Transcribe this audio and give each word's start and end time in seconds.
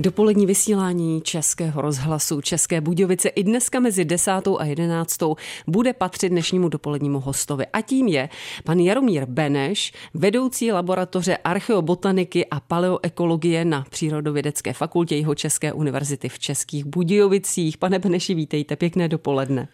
Dopolední 0.00 0.46
vysílání 0.46 1.20
Českého 1.20 1.82
rozhlasu 1.82 2.40
České 2.40 2.80
Budějovice 2.80 3.28
i 3.28 3.42
dneska 3.42 3.80
mezi 3.80 4.04
10. 4.04 4.30
a 4.58 4.64
11. 4.64 5.18
bude 5.66 5.92
patřit 5.92 6.28
dnešnímu 6.28 6.68
dopolednímu 6.68 7.20
hostovi. 7.20 7.66
A 7.72 7.80
tím 7.80 8.08
je 8.08 8.28
pan 8.64 8.78
Jaromír 8.78 9.26
Beneš, 9.26 9.92
vedoucí 10.14 10.72
laboratoře 10.72 11.36
archeobotaniky 11.36 12.46
a 12.46 12.60
paleoekologie 12.60 13.64
na 13.64 13.84
Přírodovědecké 13.90 14.72
fakultě 14.72 15.16
jeho 15.16 15.34
České 15.34 15.72
univerzity 15.72 16.28
v 16.28 16.38
Českých 16.38 16.84
Budějovicích. 16.84 17.78
Pane 17.78 17.98
Beneši, 17.98 18.34
vítejte, 18.34 18.76
pěkné 18.76 19.08
dopoledne. 19.08 19.68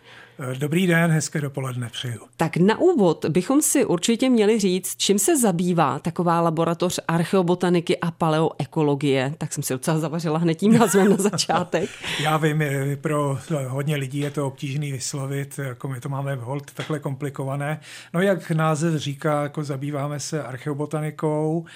Dobrý 0.58 0.86
den, 0.86 1.10
hezké 1.10 1.40
dopoledne 1.40 1.88
přeju. 1.90 2.20
Tak 2.36 2.56
na 2.56 2.78
úvod 2.78 3.24
bychom 3.28 3.62
si 3.62 3.84
určitě 3.84 4.30
měli 4.30 4.58
říct, 4.58 4.96
čím 4.96 5.18
se 5.18 5.38
zabývá 5.38 5.98
taková 5.98 6.40
laboratoř 6.40 7.00
archeobotaniky 7.08 7.98
a 7.98 8.10
paleoekologie. 8.10 9.34
Tak 9.38 9.52
jsem 9.52 9.62
si 9.62 9.72
docela 9.72 9.98
zavařila 9.98 10.38
hned 10.38 10.54
tím 10.54 10.72
názvem 10.72 11.10
na 11.10 11.16
začátek. 11.16 11.90
Já 12.22 12.36
vím, 12.36 12.62
pro 13.00 13.38
hodně 13.68 13.96
lidí 13.96 14.18
je 14.18 14.30
to 14.30 14.46
obtížný 14.46 14.92
vyslovit, 14.92 15.58
jako 15.62 15.88
my 15.88 16.00
to 16.00 16.08
máme 16.08 16.34
hold 16.34 16.72
takhle 16.72 16.98
komplikované. 16.98 17.80
No 18.14 18.20
jak 18.20 18.50
název 18.50 18.94
říká, 18.94 19.42
jako 19.42 19.64
zabýváme 19.64 20.20
se 20.20 20.42
archeobotanikou, 20.42 21.66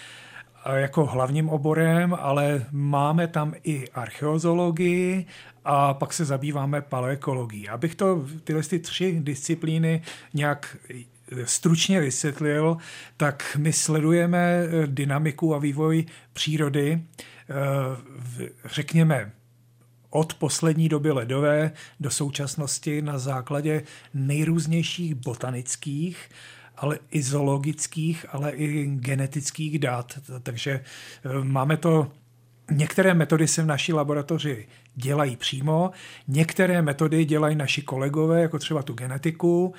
jako 0.77 1.07
hlavním 1.07 1.49
oborem, 1.49 2.17
ale 2.21 2.67
máme 2.71 3.27
tam 3.27 3.55
i 3.65 3.89
archeozologii 3.89 5.27
a 5.65 5.95
pak 5.95 6.13
se 6.13 6.25
zabýváme 6.25 6.81
paleokologií. 6.81 7.69
Abych 7.69 7.95
to, 7.95 8.27
tyhle 8.45 8.63
ty 8.63 8.79
tři 8.79 9.21
disciplíny 9.21 10.03
nějak 10.35 10.77
stručně 11.45 12.01
vysvětlil, 12.01 12.77
tak 13.17 13.57
my 13.59 13.73
sledujeme 13.73 14.63
dynamiku 14.87 15.55
a 15.55 15.59
vývoj 15.59 16.05
přírody, 16.33 17.03
eh, 17.03 17.55
řekněme, 18.65 19.33
od 20.11 20.35
poslední 20.35 20.89
doby 20.89 21.11
ledové 21.11 21.73
do 22.01 22.11
současnosti 22.11 23.03
na 23.03 23.19
základě 23.19 23.83
nejrůznějších 24.15 25.15
botanických 25.15 26.29
ale 26.79 26.99
i 27.11 27.23
zoologických, 27.23 28.27
ale 28.29 28.51
i 28.51 28.87
genetických 28.87 29.79
dat. 29.79 30.19
Takže 30.43 30.71
eh, 30.71 31.45
máme 31.45 31.77
to 31.77 32.11
Některé 32.71 33.15
metody 33.15 33.49
se 33.49 33.63
v 33.63 33.67
naší 33.67 33.93
laboratoři 33.93 34.67
dělají 34.95 35.37
přímo, 35.37 35.91
některé 36.29 36.83
metody 36.83 37.25
dělají 37.25 37.57
naši 37.57 37.83
kolegové, 37.83 38.43
jako 38.43 38.59
třeba 38.59 38.83
tu 38.83 38.93
genetiku, 38.93 39.75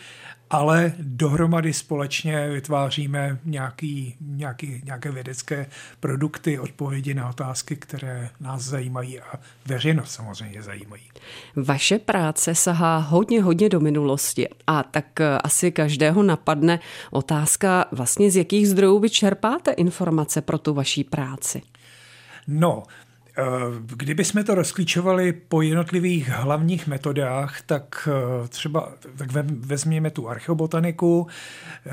ale 0.49 0.93
dohromady 0.99 1.73
společně 1.73 2.49
vytváříme 2.49 3.37
nějaký, 3.45 4.15
nějaký, 4.21 4.81
nějaké 4.85 5.11
vědecké 5.11 5.65
produkty, 5.99 6.59
odpovědi 6.59 7.13
na 7.13 7.29
otázky, 7.29 7.75
které 7.75 8.29
nás 8.39 8.61
zajímají 8.61 9.19
a 9.19 9.39
veřejnost 9.65 10.11
samozřejmě 10.11 10.63
zajímají. 10.63 11.03
Vaše 11.55 11.99
práce 11.99 12.55
sahá 12.55 12.97
hodně, 12.97 13.41
hodně 13.41 13.69
do 13.69 13.79
minulosti 13.79 14.47
a 14.67 14.83
tak 14.83 15.21
eh, 15.21 15.37
asi 15.37 15.71
každého 15.71 16.23
napadne 16.23 16.79
otázka 17.11 17.85
vlastně 17.91 18.31
z 18.31 18.35
jakých 18.37 18.69
zdrojů 18.69 18.99
vy 18.99 19.09
čerpáte 19.09 19.71
informace 19.71 20.41
pro 20.41 20.57
tu 20.57 20.73
vaší 20.73 21.03
práci? 21.03 21.61
No, 22.47 22.83
Kdyby 23.85 24.25
jsme 24.25 24.43
to 24.43 24.55
rozklíčovali 24.55 25.33
po 25.33 25.61
jednotlivých 25.61 26.29
hlavních 26.29 26.87
metodách, 26.87 27.61
tak 27.61 28.09
eh, 28.11 28.47
třeba 28.47 28.91
tak 29.17 29.31
vezměme 29.49 30.09
tu 30.09 30.29
archeobotaniku. 30.29 31.27
Eh, 31.85 31.91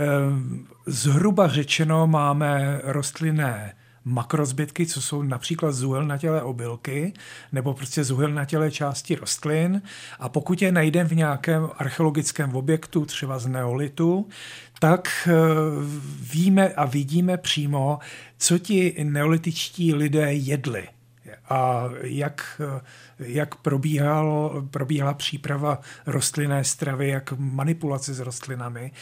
zhruba 0.87 1.49
řečeno 1.49 2.07
máme 2.07 2.81
rostlinné 2.85 3.75
makrozbytky, 4.05 4.87
co 4.87 5.03
jsou 5.03 5.23
například 5.23 5.73
zuhelnatělé 5.73 6.43
obilky 6.43 7.13
nebo 7.53 7.75
prostě 7.75 8.05
zuhelnatělé 8.05 8.71
části 8.71 9.15
rostlin. 9.17 9.83
A 10.19 10.29
pokud 10.29 10.63
je 10.63 10.73
najdeme 10.73 11.09
v 11.09 11.17
nějakém 11.17 11.69
archeologickém 11.79 12.57
objektu, 12.57 13.05
třeba 13.05 13.39
z 13.39 13.47
neolitu, 13.47 14.29
tak 14.81 15.29
víme 16.35 16.69
a 16.69 16.87
vidíme 16.87 17.37
přímo, 17.37 17.99
co 18.39 18.59
ti 18.59 18.95
neolitičtí 19.05 19.95
lidé 19.95 20.33
jedli 20.33 20.89
a 21.49 21.85
jak, 22.03 22.61
jak 23.19 23.55
probíhal, 23.55 24.53
probíhala 24.71 25.15
příprava 25.15 25.81
rostlinné 26.07 26.65
stravy, 26.65 27.09
jak 27.09 27.33
manipulace 27.39 28.15
s 28.15 28.21
rostlinami. 28.21 28.93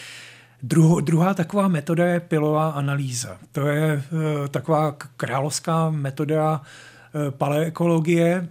Druho, 0.62 1.00
druhá 1.00 1.34
taková 1.34 1.69
metoda 1.69 2.06
je 2.06 2.21
pilová 2.21 2.71
analýza. 2.71 3.38
To 3.53 3.66
je 3.66 3.97
uh, 3.97 4.49
taková 4.49 4.97
královská 5.16 5.91
metoda 5.91 6.60
uh, 6.60 7.31
paleekologie. 7.31 8.49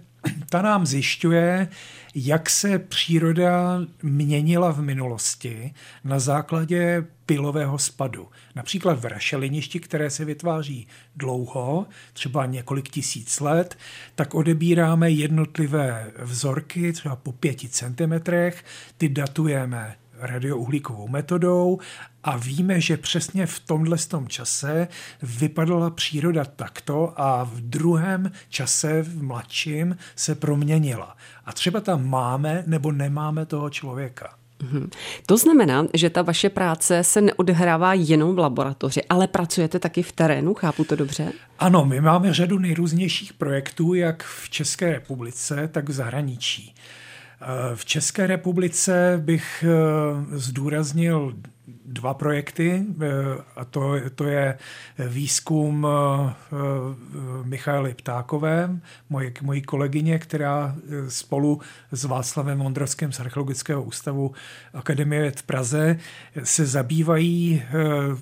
Ta 0.48 0.62
nám 0.62 0.86
zjišťuje, 0.86 1.68
jak 2.14 2.50
se 2.50 2.78
příroda 2.78 3.80
měnila 4.02 4.72
v 4.72 4.80
minulosti 4.80 5.74
na 6.04 6.18
základě 6.18 7.06
pilového 7.26 7.78
spadu. 7.78 8.28
Například 8.54 9.00
v 9.00 9.04
rašeliništi, 9.04 9.80
které 9.80 10.10
se 10.10 10.24
vytváří 10.24 10.86
dlouho, 11.16 11.86
třeba 12.12 12.46
několik 12.46 12.88
tisíc 12.88 13.40
let, 13.40 13.78
tak 14.14 14.34
odebíráme 14.34 15.10
jednotlivé 15.10 16.12
vzorky, 16.18 16.92
třeba 16.92 17.16
po 17.16 17.32
pěti 17.32 17.68
centimetrech, 17.68 18.64
ty 18.98 19.08
datujeme 19.08 19.96
radiouhlíkovou 20.26 21.08
metodou 21.08 21.78
a 22.24 22.36
víme, 22.36 22.80
že 22.80 22.96
přesně 22.96 23.46
v 23.46 23.60
tomhle 23.60 23.98
tom 24.08 24.28
čase 24.28 24.88
vypadala 25.22 25.90
příroda 25.90 26.44
takto 26.44 27.12
a 27.16 27.44
v 27.44 27.60
druhém 27.60 28.32
čase, 28.48 29.02
v 29.02 29.22
mladším, 29.22 29.96
se 30.16 30.34
proměnila. 30.34 31.16
A 31.44 31.52
třeba 31.52 31.80
tam 31.80 32.08
máme 32.08 32.64
nebo 32.66 32.92
nemáme 32.92 33.46
toho 33.46 33.70
člověka. 33.70 34.34
Mhm. 34.62 34.90
To 35.26 35.36
znamená, 35.36 35.86
že 35.94 36.10
ta 36.10 36.22
vaše 36.22 36.50
práce 36.50 37.04
se 37.04 37.20
neodhrává 37.20 37.94
jenom 37.94 38.34
v 38.34 38.38
laboratoři, 38.38 39.04
ale 39.04 39.26
pracujete 39.26 39.78
taky 39.78 40.02
v 40.02 40.12
terénu, 40.12 40.54
chápu 40.54 40.84
to 40.84 40.96
dobře? 40.96 41.32
Ano, 41.58 41.84
my 41.84 42.00
máme 42.00 42.34
řadu 42.34 42.58
nejrůznějších 42.58 43.32
projektů, 43.32 43.94
jak 43.94 44.22
v 44.22 44.50
České 44.50 44.92
republice, 44.92 45.68
tak 45.72 45.88
v 45.88 45.92
zahraničí. 45.92 46.74
V 47.74 47.84
České 47.84 48.26
republice 48.26 49.20
bych 49.24 49.64
eh, 49.64 50.38
zdůraznil 50.38 51.34
dva 51.86 52.14
projekty 52.14 52.82
eh, 53.02 53.06
a 53.56 53.64
to, 53.64 53.94
to 54.14 54.24
je 54.24 54.58
výzkum 55.08 55.86
eh, 55.86 56.56
Michaely 57.42 57.94
Ptákové, 57.94 58.80
moje, 59.10 59.32
mojí 59.42 59.62
kolegyně, 59.62 60.18
která 60.18 60.76
spolu 61.08 61.60
s 61.92 62.04
Václavem 62.04 62.60
Ondrovským 62.60 63.12
z 63.12 63.20
Archeologického 63.20 63.82
ústavu 63.82 64.32
Akademie 64.74 65.30
v 65.30 65.42
Praze 65.42 65.98
se 66.42 66.66
zabývají 66.66 67.62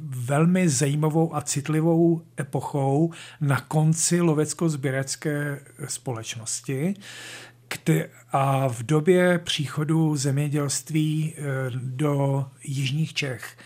velmi 0.01 0.69
zajímavou 0.69 1.37
a 1.37 1.41
citlivou 1.41 2.23
epochou 2.41 3.11
na 3.41 3.61
konci 3.61 4.21
lovecko-sběrecké 4.21 5.61
společnosti, 5.87 6.95
a 8.33 8.69
v 8.69 8.83
době 8.83 9.39
příchodu 9.39 10.17
zemědělství 10.17 11.35
eh, 11.37 11.43
do 11.75 12.47
jižních 12.65 13.15
Čech. 13.15 13.57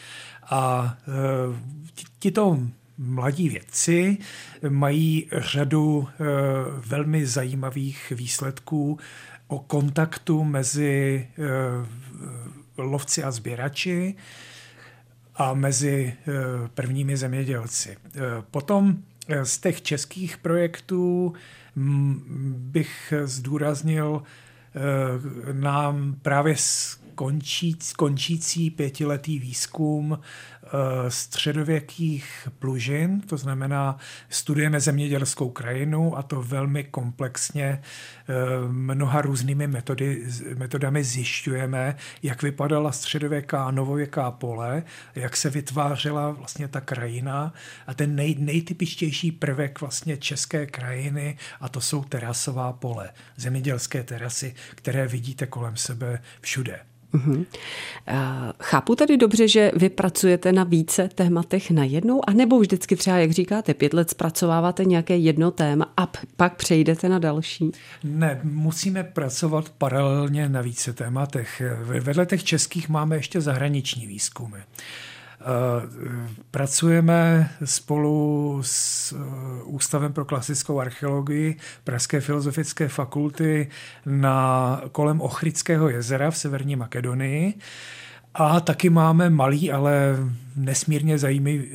A 0.51 0.97
eh, 1.01 2.03
tito 2.19 2.59
mladí 2.99 3.49
vědci 3.49 4.19
mají 4.69 5.29
řadu 5.33 6.09
eh, 6.09 6.25
velmi 6.87 7.27
zajímavých 7.27 8.13
výsledků 8.17 8.99
o 9.49 9.59
kontaktu 9.59 10.45
mezi 10.45 11.27
lovci 12.77 13.23
a 13.23 13.31
sběrači 13.31 14.15
a 15.35 15.55
mezi 15.55 16.15
prvními 16.75 17.17
zemědělci. 17.17 17.97
Potom 18.51 18.97
z 19.43 19.59
těch 19.59 19.83
českých 19.83 20.37
projektů 20.37 21.35
bych 22.57 23.13
zdůraznil 23.25 24.23
eh, 24.23 25.53
nám 25.53 26.17
právě 26.23 26.55
končí, 27.15 27.77
končící 27.97 28.71
pětiletý 28.71 29.39
výzkum 29.39 30.19
středověkých 31.09 32.49
plužin, 32.59 33.21
to 33.21 33.37
znamená, 33.37 33.99
studujeme 34.29 34.81
zemědělskou 34.81 35.51
krajinu 35.51 36.19
a 36.19 36.23
to 36.23 36.43
velmi 36.43 36.85
komplexně 36.85 37.65
eh, 37.65 38.35
mnoha 38.69 39.21
různými 39.23 39.67
metody, 39.67 40.27
metodami 40.57 41.05
zjišťujeme, 41.05 41.97
jak 42.23 42.43
vypadala 42.43 42.93
středověká 42.93 43.65
a 43.65 43.71
novověká 43.71 44.31
pole, 44.31 44.83
jak 45.15 45.37
se 45.37 45.51
vytvářela 45.51 46.31
vlastně 46.31 46.69
ta 46.69 46.81
krajina 46.81 47.53
a 47.87 47.95
ten 47.95 48.17
nej, 48.17 48.37
nejtypičtější 48.39 49.33
prvek 49.33 49.81
vlastně 49.81 50.17
české 50.17 50.67
krajiny 50.67 51.39
a 51.61 51.69
to 51.69 51.81
jsou 51.81 52.05
terasová 52.05 52.73
pole, 52.73 53.11
zemědělské 53.37 54.03
terasy, 54.03 54.55
které 54.75 55.09
vidíte 55.09 55.47
kolem 55.47 55.77
sebe 55.77 56.23
všude. 56.41 56.81
Uh-huh. 57.15 57.47
Chápu 58.63 58.95
tedy 58.95 59.17
dobře, 59.17 59.49
že 59.49 59.73
vy 59.77 59.89
pracujete 59.89 60.53
na 60.57 60.65
více 60.65 61.09
tématech 61.15 61.71
najednou, 61.71 62.21
anebo 62.29 62.61
vždycky 62.61 62.97
třeba, 62.97 63.17
jak 63.17 63.31
říkáte, 63.31 63.75
pět 63.75 63.93
let 63.93 64.11
zpracováváte 64.11 64.85
nějaké 64.85 65.17
jedno 65.17 65.51
téma 65.51 65.93
a 65.97 66.13
pak 66.37 66.57
přejdete 66.57 67.09
na 67.09 67.19
další? 67.19 67.71
Ne, 68.05 68.41
musíme 68.43 69.05
pracovat 69.05 69.69
paralelně 69.79 70.49
na 70.49 70.61
více 70.61 70.93
tématech. 70.93 71.63
Vedle 72.01 72.27
těch 72.27 72.45
českých 72.45 72.89
máme 72.89 73.17
ještě 73.17 73.41
zahraniční 73.41 74.07
výzkumy. 74.07 74.59
Pracujeme 76.51 77.51
spolu 77.65 78.59
s 78.63 79.15
Ústavem 79.65 80.13
pro 80.13 80.25
klasickou 80.25 80.81
archeologii 80.81 81.57
Pražské 81.85 82.21
filozofické 82.21 82.89
fakulty 82.89 83.69
na 84.07 84.81
kolem 84.93 85.21
Ochrického 85.21 85.89
jezera 85.89 86.31
v 86.31 86.37
Severní 86.37 86.77
Makedonii. 86.77 87.55
A 88.35 88.61
taky 88.61 88.91
máme 88.91 89.31
malý, 89.31 89.73
ale 89.73 90.17
nesmírně 90.57 91.19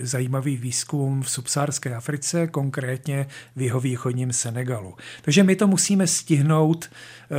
zajímavý, 0.01 0.57
výzkum 0.57 1.21
v 1.21 1.29
subsárské 1.29 1.95
Africe, 1.95 2.47
konkrétně 2.47 3.27
v 3.55 3.61
jeho 3.61 3.79
východním 3.79 4.33
Senegalu. 4.33 4.95
Takže 5.21 5.43
my 5.43 5.55
to 5.55 5.67
musíme 5.67 6.07
stihnout 6.07 6.89
uh, 6.89 7.37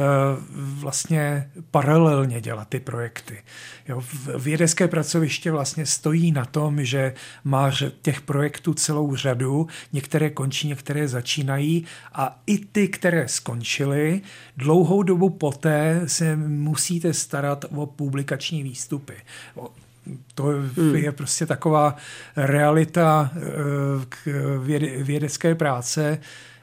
vlastně 0.55 1.50
paralelně 1.71 2.41
dělat 2.41 2.69
ty 2.69 2.81
projekty. 2.81 3.43
Jo, 3.89 4.03
vědecké 4.39 4.89
pracoviště 4.89 5.50
vlastně 5.50 5.87
stojí 5.87 6.33
na 6.33 6.44
tom, 6.44 6.85
že 6.85 7.15
má 7.44 7.71
těch 8.03 8.21
projektů 8.21 8.75
celou 8.75 9.17
řadu, 9.17 9.67
některé 9.93 10.31
končí, 10.31 10.69
některé 10.69 11.09
začínají 11.09 11.85
a 12.12 12.43
i 12.47 12.59
ty, 12.59 12.89
které 12.89 13.29
skončily, 13.29 14.21
dlouhou 14.56 15.03
dobu 15.03 15.31
poté 15.31 16.00
se 16.06 16.37
musíte 16.37 17.15
starat 17.15 17.65
o 17.77 17.87
publikační 17.87 18.62
výstupy. 18.62 19.15
To 20.34 20.44
hmm. 20.76 20.96
je 20.96 21.12
prostě 21.12 21.46
taková 21.46 21.96
realita 22.37 23.31
eh, 23.37 25.02
vědecké 25.02 25.54
práce. 25.54 26.19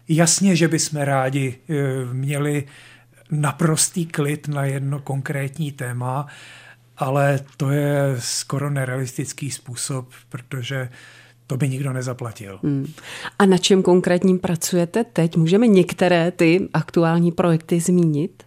Jasně, 0.07 0.55
že 0.55 0.67
bychom 0.67 1.01
rádi 1.01 1.55
eh, 1.69 1.73
měli 2.13 2.67
naprostý 3.31 4.05
klid 4.05 4.47
na 4.47 4.65
jedno 4.65 4.99
konkrétní 4.99 5.71
téma, 5.71 6.27
ale 6.97 7.39
to 7.57 7.71
je 7.71 8.15
skoro 8.19 8.69
nerealistický 8.69 9.51
způsob, 9.51 10.09
protože 10.29 10.89
to 11.47 11.57
by 11.57 11.69
nikdo 11.69 11.93
nezaplatil. 11.93 12.59
Hmm. 12.63 12.87
A 13.39 13.45
na 13.45 13.57
čem 13.57 13.83
konkrétním 13.83 14.39
pracujete 14.39 15.03
teď? 15.03 15.35
Můžeme 15.35 15.67
některé 15.67 16.31
ty 16.31 16.67
aktuální 16.73 17.31
projekty 17.31 17.79
zmínit? 17.79 18.43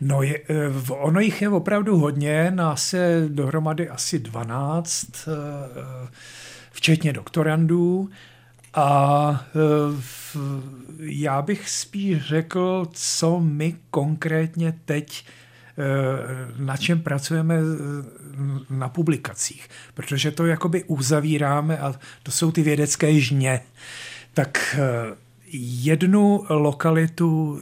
No, 0.00 0.22
je, 0.22 0.38
eh, 0.38 0.92
ono 0.92 1.20
jich 1.20 1.42
je 1.42 1.48
opravdu 1.48 1.98
hodně, 1.98 2.50
nás 2.50 2.92
je 2.92 3.24
dohromady 3.28 3.88
asi 3.88 4.18
12, 4.18 5.28
eh, 5.28 5.32
eh, 6.04 6.08
včetně 6.72 7.12
doktorandů. 7.12 8.10
A 8.74 9.44
já 11.00 11.42
bych 11.42 11.70
spíš 11.70 12.22
řekl, 12.22 12.86
co 12.92 13.40
my 13.40 13.76
konkrétně 13.90 14.74
teď 14.84 15.26
na 16.58 16.76
čem 16.76 17.00
pracujeme 17.00 17.58
na 18.70 18.88
publikacích, 18.88 19.68
protože 19.94 20.30
to 20.30 20.46
jakoby 20.46 20.84
uzavíráme 20.84 21.78
a 21.78 21.94
to 22.22 22.30
jsou 22.30 22.52
ty 22.52 22.62
vědecké 22.62 23.20
žně. 23.20 23.60
Tak 24.34 24.76
jednu 25.52 26.44
lokalitu 26.48 27.60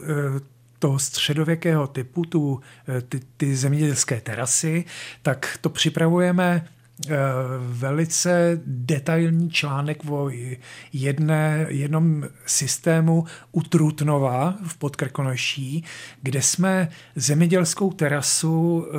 toho 0.79 0.99
středověkého 0.99 1.87
typu, 1.87 2.25
tu, 2.25 2.59
eh, 2.87 3.01
ty, 3.01 3.19
ty 3.37 3.55
zemědělské 3.55 4.21
terasy, 4.21 4.85
tak 5.21 5.57
to 5.61 5.69
připravujeme 5.69 6.65
eh, 6.65 7.15
velice 7.59 8.61
detailní 8.65 9.49
článek 9.49 9.97
o 10.09 10.29
jedné, 10.93 11.65
jednom 11.69 12.23
systému 12.45 13.25
u 13.51 13.61
Trutnova 13.61 14.55
v 14.67 14.77
Podkrkonoší, 14.77 15.83
kde 16.21 16.41
jsme 16.41 16.89
zemědělskou 17.15 17.91
terasu 17.91 18.85
e, 18.87 18.91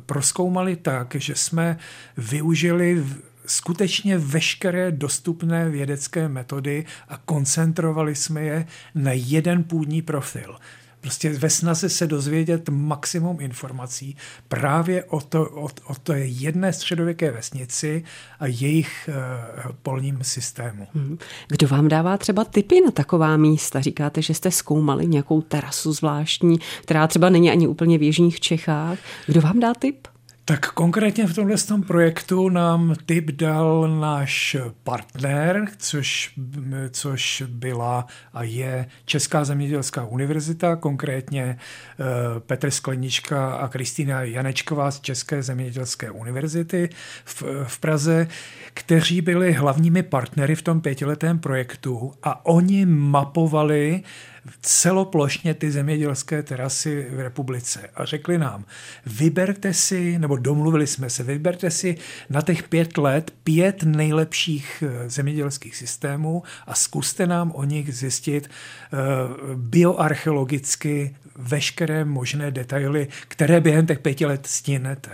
proskoumali 0.00 0.76
tak, 0.76 1.14
že 1.14 1.34
jsme 1.34 1.78
využili 2.16 3.04
skutečně 3.46 4.18
veškeré 4.18 4.92
dostupné 4.92 5.68
vědecké 5.68 6.28
metody 6.28 6.84
a 7.08 7.16
koncentrovali 7.16 8.14
jsme 8.14 8.42
je 8.42 8.66
na 8.94 9.12
jeden 9.12 9.64
půdní 9.64 10.02
profil. 10.02 10.56
Prostě 11.06 11.30
ve 11.30 11.50
snaze 11.50 11.88
se 11.88 12.06
dozvědět 12.06 12.68
maximum 12.68 13.40
informací 13.40 14.16
právě 14.48 15.04
o, 15.04 15.20
to, 15.20 15.50
o, 15.50 15.68
o 15.86 15.94
té 16.02 16.18
jedné 16.18 16.72
středověké 16.72 17.30
vesnici 17.30 18.04
a 18.40 18.46
jejich 18.46 19.08
uh, 19.08 19.72
polním 19.82 20.18
systému. 20.22 20.86
Mhm. 20.94 21.18
Kdo 21.48 21.68
vám 21.68 21.88
dává 21.88 22.18
třeba 22.18 22.44
tipy 22.44 22.80
na 22.80 22.90
taková 22.90 23.36
místa? 23.36 23.80
Říkáte, 23.80 24.22
že 24.22 24.34
jste 24.34 24.50
zkoumali 24.50 25.06
nějakou 25.06 25.40
terasu 25.40 25.92
zvláštní, 25.92 26.58
která 26.82 27.06
třeba 27.06 27.28
není 27.28 27.50
ani 27.50 27.66
úplně 27.66 27.98
v 27.98 28.02
Jižních 28.02 28.40
Čechách. 28.40 28.98
Kdo 29.26 29.40
vám 29.40 29.60
dá 29.60 29.74
tip? 29.74 30.08
Tak 30.48 30.72
konkrétně 30.72 31.26
v 31.26 31.34
tomhle 31.34 31.56
tom 31.56 31.82
projektu 31.82 32.48
nám 32.48 32.94
tip 33.06 33.30
dal 33.30 33.88
náš 34.00 34.56
partner, 34.84 35.66
což, 35.78 36.32
což 36.90 37.42
byla 37.46 38.06
a 38.32 38.42
je 38.42 38.86
Česká 39.04 39.44
zemědělská 39.44 40.04
univerzita, 40.04 40.76
konkrétně 40.76 41.42
eh, 41.48 42.04
Petr 42.40 42.70
Sklenička 42.70 43.54
a 43.54 43.68
Kristýna 43.68 44.22
Janečková 44.22 44.90
z 44.90 45.00
České 45.00 45.42
zemědělské 45.42 46.10
univerzity 46.10 46.88
v, 47.24 47.42
v 47.64 47.78
Praze, 47.78 48.28
kteří 48.74 49.20
byli 49.20 49.52
hlavními 49.52 50.02
partnery 50.02 50.54
v 50.54 50.62
tom 50.62 50.80
pětiletém 50.80 51.38
projektu 51.38 52.12
a 52.22 52.46
oni 52.46 52.86
mapovali 52.86 54.02
celoplošně 54.60 55.54
ty 55.54 55.70
zemědělské 55.70 56.42
terasy 56.42 57.06
v 57.10 57.20
republice 57.20 57.90
a 57.94 58.04
řekli 58.04 58.38
nám, 58.38 58.64
vyberte 59.06 59.74
si, 59.74 60.18
nebo 60.18 60.36
domluvili 60.36 60.86
jsme 60.86 61.10
se, 61.10 61.22
vyberte 61.22 61.70
si 61.70 61.96
na 62.30 62.42
těch 62.42 62.62
pět 62.62 62.98
let 62.98 63.30
pět 63.44 63.82
nejlepších 63.82 64.84
eh, 64.86 65.10
zemědělských 65.10 65.76
systémů 65.76 66.42
a 66.66 66.74
zkuste 66.74 67.26
nám 67.26 67.52
o 67.54 67.64
nich 67.64 67.94
zjistit 67.94 68.50
uh, 68.92 69.54
bioarcheologicky 69.54 71.16
veškeré 71.36 72.04
možné 72.04 72.50
detaily, 72.50 73.08
které 73.28 73.60
během 73.60 73.86
těch 73.86 73.98
pěti 73.98 74.26
let 74.26 74.46
stihnete. 74.46 75.10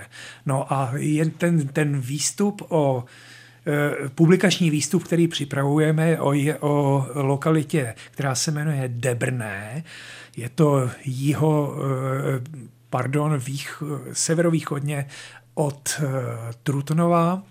No 0.46 0.72
a 0.72 0.92
jen 0.96 1.30
ten, 1.30 1.68
ten 1.68 2.00
výstup 2.00 2.62
o 2.68 3.04
Eh, 3.04 3.31
publikační 4.14 4.70
výstup, 4.70 5.04
který 5.04 5.28
připravujeme 5.28 6.20
o, 6.20 6.32
o 6.60 7.06
lokalitě, 7.14 7.94
která 8.10 8.34
se 8.34 8.50
jmenuje 8.50 8.88
Debrné. 8.88 9.84
Je 10.36 10.48
to 10.48 10.90
jiho, 11.04 11.76
eh, 11.76 12.42
pardon, 12.90 13.38
vých, 13.38 13.82
severovýchodně 14.12 15.06
od 15.54 16.00
eh, 16.00 16.06
Trutnova 16.62 17.42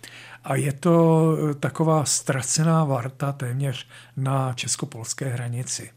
a 0.43 0.55
je 0.55 0.73
to 0.73 1.37
taková 1.59 2.05
ztracená 2.05 2.83
varta 2.83 3.31
téměř 3.31 3.87
na 4.17 4.53
českopolské 4.53 5.25
hranici. 5.25 5.89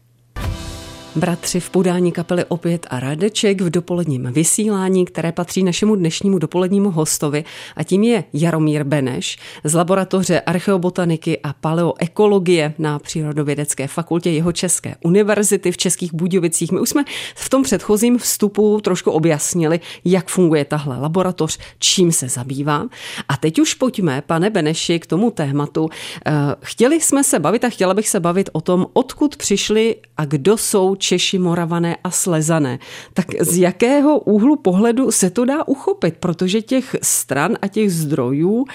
Bratři 1.15 1.59
v 1.59 1.69
podání 1.69 2.11
kapely 2.11 2.45
Opět 2.47 2.87
a 2.89 2.99
Radeček 2.99 3.61
v 3.61 3.69
dopoledním 3.69 4.31
vysílání, 4.31 5.05
které 5.05 5.31
patří 5.31 5.63
našemu 5.63 5.95
dnešnímu 5.95 6.39
dopolednímu 6.39 6.91
hostovi 6.91 7.43
a 7.75 7.83
tím 7.83 8.03
je 8.03 8.23
Jaromír 8.33 8.83
Beneš 8.83 9.37
z 9.63 9.73
laboratoře 9.73 10.39
archeobotaniky 10.39 11.39
a 11.43 11.53
paleoekologie 11.53 12.73
na 12.77 12.99
Přírodovědecké 12.99 13.87
fakultě 13.87 14.29
jeho 14.29 14.51
České 14.51 14.95
univerzity 15.03 15.71
v 15.71 15.77
Českých 15.77 16.13
Budějovicích. 16.13 16.71
My 16.71 16.79
už 16.79 16.89
jsme 16.89 17.03
v 17.35 17.49
tom 17.49 17.63
předchozím 17.63 18.17
vstupu 18.17 18.81
trošku 18.81 19.11
objasnili, 19.11 19.79
jak 20.05 20.27
funguje 20.27 20.65
tahle 20.65 20.97
laboratoř, 20.97 21.57
čím 21.79 22.11
se 22.11 22.29
zabývá. 22.29 22.87
A 23.29 23.37
teď 23.37 23.59
už 23.59 23.73
pojďme, 23.73 24.21
pane 24.21 24.49
Beneši, 24.49 24.99
k 24.99 25.05
tomu 25.05 25.31
tématu. 25.31 25.89
Eh, 26.25 26.31
chtěli 26.61 27.01
jsme 27.01 27.23
se 27.23 27.39
bavit 27.39 27.63
a 27.63 27.69
chtěla 27.69 27.93
bych 27.93 28.09
se 28.09 28.19
bavit 28.19 28.49
o 28.53 28.61
tom, 28.61 28.85
odkud 28.93 29.35
přišli 29.35 29.95
a 30.17 30.25
kdo 30.25 30.57
jsou 30.57 30.95
Češi, 31.05 31.39
Moravané 31.39 31.97
a 32.03 32.11
Slezané. 32.11 32.79
Tak 33.13 33.25
z 33.41 33.57
jakého 33.57 34.19
úhlu 34.19 34.55
pohledu 34.55 35.11
se 35.11 35.29
to 35.29 35.45
dá 35.45 35.67
uchopit? 35.67 36.17
Protože 36.17 36.61
těch 36.61 36.95
stran 37.01 37.57
a 37.61 37.67
těch 37.67 37.93
zdrojů, 37.93 38.65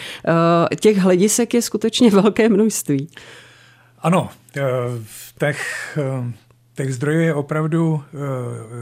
eh, 0.72 0.76
těch 0.76 0.96
hledisek 0.96 1.54
je 1.54 1.62
skutečně 1.62 2.10
velké 2.22 2.48
množství. 2.48 3.08
Ano, 3.98 4.30
eh, 4.56 4.62
těch, 5.38 5.98
eh, 5.98 6.32
těch 6.74 6.94
zdrojů 6.94 7.20
je 7.20 7.34
opravdu 7.34 8.02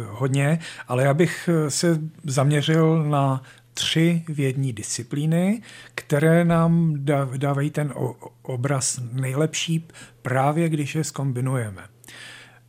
hodně, 0.09 0.59
ale 0.88 1.02
já 1.05 1.14
bych 1.14 1.49
se 1.69 2.00
zaměřil 2.25 3.05
na 3.05 3.43
tři 3.75 4.25
vědní 4.28 4.73
disciplíny, 4.73 5.62
které 5.95 6.45
nám 6.45 6.95
dávají 7.37 7.71
ten 7.71 7.95
obraz 8.43 9.00
nejlepší 9.12 9.88
právě 10.23 10.69
když 10.69 10.95
je 10.95 11.05
skombinujeme. 11.05 11.98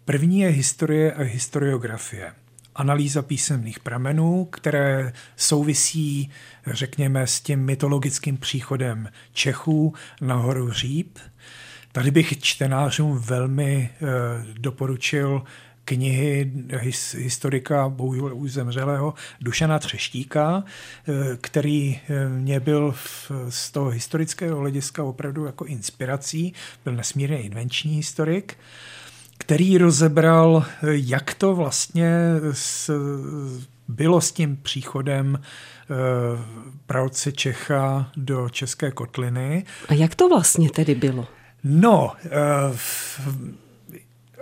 První 0.09 0.39
je 0.39 0.49
historie 0.49 1.13
a 1.13 1.23
historiografie. 1.23 2.33
analýza 2.75 3.21
písemných 3.21 3.79
pramenů, 3.79 4.45
které 4.45 5.13
souvisí, 5.35 6.31
řekněme, 6.67 7.27
s 7.27 7.39
tím 7.39 7.59
mytologickým 7.59 8.37
příchodem 8.37 9.09
Čechů 9.33 9.93
na 10.21 10.35
horu 10.35 10.71
Říp. 10.71 11.19
Tady 11.91 12.11
bych 12.11 12.39
čtenářům 12.39 13.17
velmi 13.17 13.89
e, 13.89 14.05
doporučil 14.59 15.43
knihy 15.89 16.51
his, 16.77 17.13
historika 17.13 17.89
bohužel 17.89 18.37
už 18.37 18.51
zemřelého 18.51 19.13
Dušana 19.41 19.79
Třeštíka, 19.79 20.63
eh, 20.63 21.37
který 21.41 21.99
eh, 22.09 22.29
mě 22.29 22.59
byl 22.59 22.91
v, 22.91 23.31
z 23.49 23.71
toho 23.71 23.89
historického 23.89 24.59
hlediska 24.59 25.03
opravdu 25.03 25.45
jako 25.45 25.65
inspirací, 25.65 26.53
byl 26.83 26.95
nesmírně 26.95 27.41
invenční 27.41 27.95
historik, 27.95 28.57
který 29.39 29.77
rozebral, 29.77 30.65
eh, 30.67 30.88
jak 30.91 31.34
to 31.34 31.55
vlastně 31.55 32.12
s, 32.51 32.91
bylo 33.88 34.22
s 34.22 34.31
tím 34.31 34.58
příchodem 34.58 35.41
pravce 36.86 37.31
Čecha 37.31 38.12
do 38.17 38.50
České 38.50 38.91
kotliny. 38.91 39.65
A 39.88 39.93
jak 39.93 40.15
to 40.15 40.29
vlastně 40.29 40.69
tedy 40.69 40.96
bylo? 40.96 41.27
No, 41.63 42.12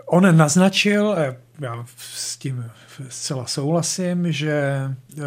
On 0.05 0.37
naznačil, 0.37 1.15
já 1.59 1.85
s 1.97 2.37
tím 2.37 2.71
zcela 3.09 3.45
souhlasím, 3.45 4.31
že 4.31 4.51
eh, 5.17 5.21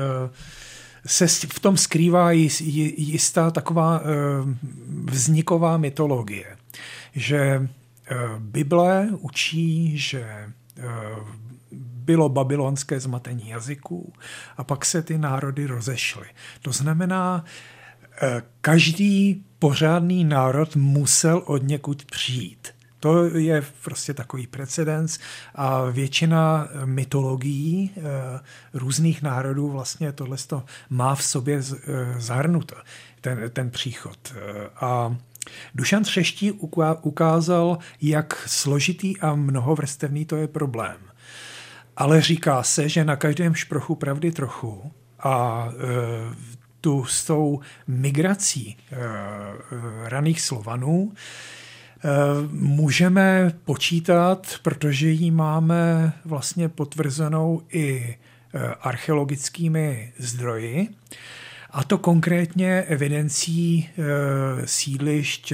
se 1.06 1.26
v 1.28 1.60
tom 1.60 1.76
skrývá 1.76 2.30
jistá 2.30 3.50
taková 3.50 4.00
eh, 4.00 4.06
vzniková 5.04 5.76
mytologie, 5.76 6.56
že 7.14 7.38
eh, 7.38 7.68
Bible 8.38 9.08
učí, 9.18 9.98
že 9.98 10.52
bylo 12.04 12.28
babylonské 12.28 13.00
zmatení 13.00 13.48
jazyků 13.48 14.12
a 14.56 14.64
pak 14.64 14.84
se 14.84 15.02
ty 15.02 15.18
národy 15.18 15.66
rozešly. 15.66 16.26
To 16.62 16.72
znamená, 16.72 17.44
každý 18.60 19.44
pořádný 19.58 20.24
národ 20.24 20.76
musel 20.76 21.42
od 21.46 21.62
někud 21.62 22.04
přijít. 22.04 22.68
To 23.00 23.24
je 23.24 23.62
prostě 23.84 24.14
takový 24.14 24.46
precedens 24.46 25.18
a 25.54 25.84
většina 25.84 26.68
mytologií 26.84 27.90
eh, 27.96 28.00
různých 28.74 29.22
národů 29.22 29.68
vlastně 29.68 30.12
tohle 30.12 30.36
má 30.90 31.14
v 31.14 31.24
sobě 31.24 31.60
eh, 31.60 32.20
zahrnuto, 32.20 32.76
ten, 33.20 33.50
ten 33.52 33.70
příchod. 33.70 34.18
Eh, 34.34 34.68
a 34.80 35.16
Dušan 35.74 36.02
Třeští 36.02 36.52
ukázal, 37.02 37.78
jak 38.02 38.48
složitý 38.48 39.20
a 39.20 39.34
mnohovrstevný 39.34 40.24
to 40.24 40.36
je 40.36 40.48
problém. 40.48 40.96
Ale 41.96 42.20
říká 42.20 42.62
se, 42.62 42.88
že 42.88 43.04
na 43.04 43.16
každém 43.16 43.54
šprochu 43.54 43.94
pravdy 43.94 44.32
trochu 44.32 44.92
a 45.22 45.68
tu 46.80 47.04
s 47.04 47.24
tou 47.24 47.60
migrací 47.86 48.76
raných 50.08 50.40
Slovanů 50.40 51.12
Eh, 52.04 52.08
můžeme 52.50 53.52
počítat, 53.64 54.54
protože 54.62 55.10
ji 55.10 55.30
máme 55.30 56.12
vlastně 56.24 56.68
potvrzenou 56.68 57.62
i 57.72 58.16
eh, 58.54 58.74
archeologickými 58.80 60.12
zdroji, 60.18 60.88
a 61.72 61.84
to 61.84 61.98
konkrétně 61.98 62.82
evidencí 62.82 63.88
eh, 63.88 64.02
sídlišť 64.66 65.52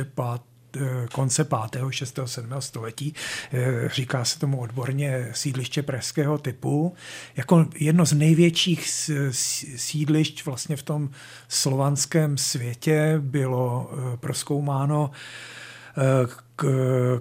konce 1.12 1.44
5., 1.44 1.82
6., 1.90 2.18
7. 2.24 2.50
století. 2.58 3.14
Říká 3.86 4.24
se 4.24 4.38
tomu 4.38 4.60
odborně 4.60 5.28
sídliště 5.32 5.82
pražského 5.82 6.38
typu. 6.38 6.94
Jako 7.36 7.66
jedno 7.78 8.06
z 8.06 8.12
největších 8.12 9.10
sídlišť 9.76 10.46
vlastně 10.46 10.76
v 10.76 10.82
tom 10.82 11.10
slovanském 11.48 12.38
světě 12.38 13.14
bylo 13.18 13.90
proskoumáno 14.20 15.10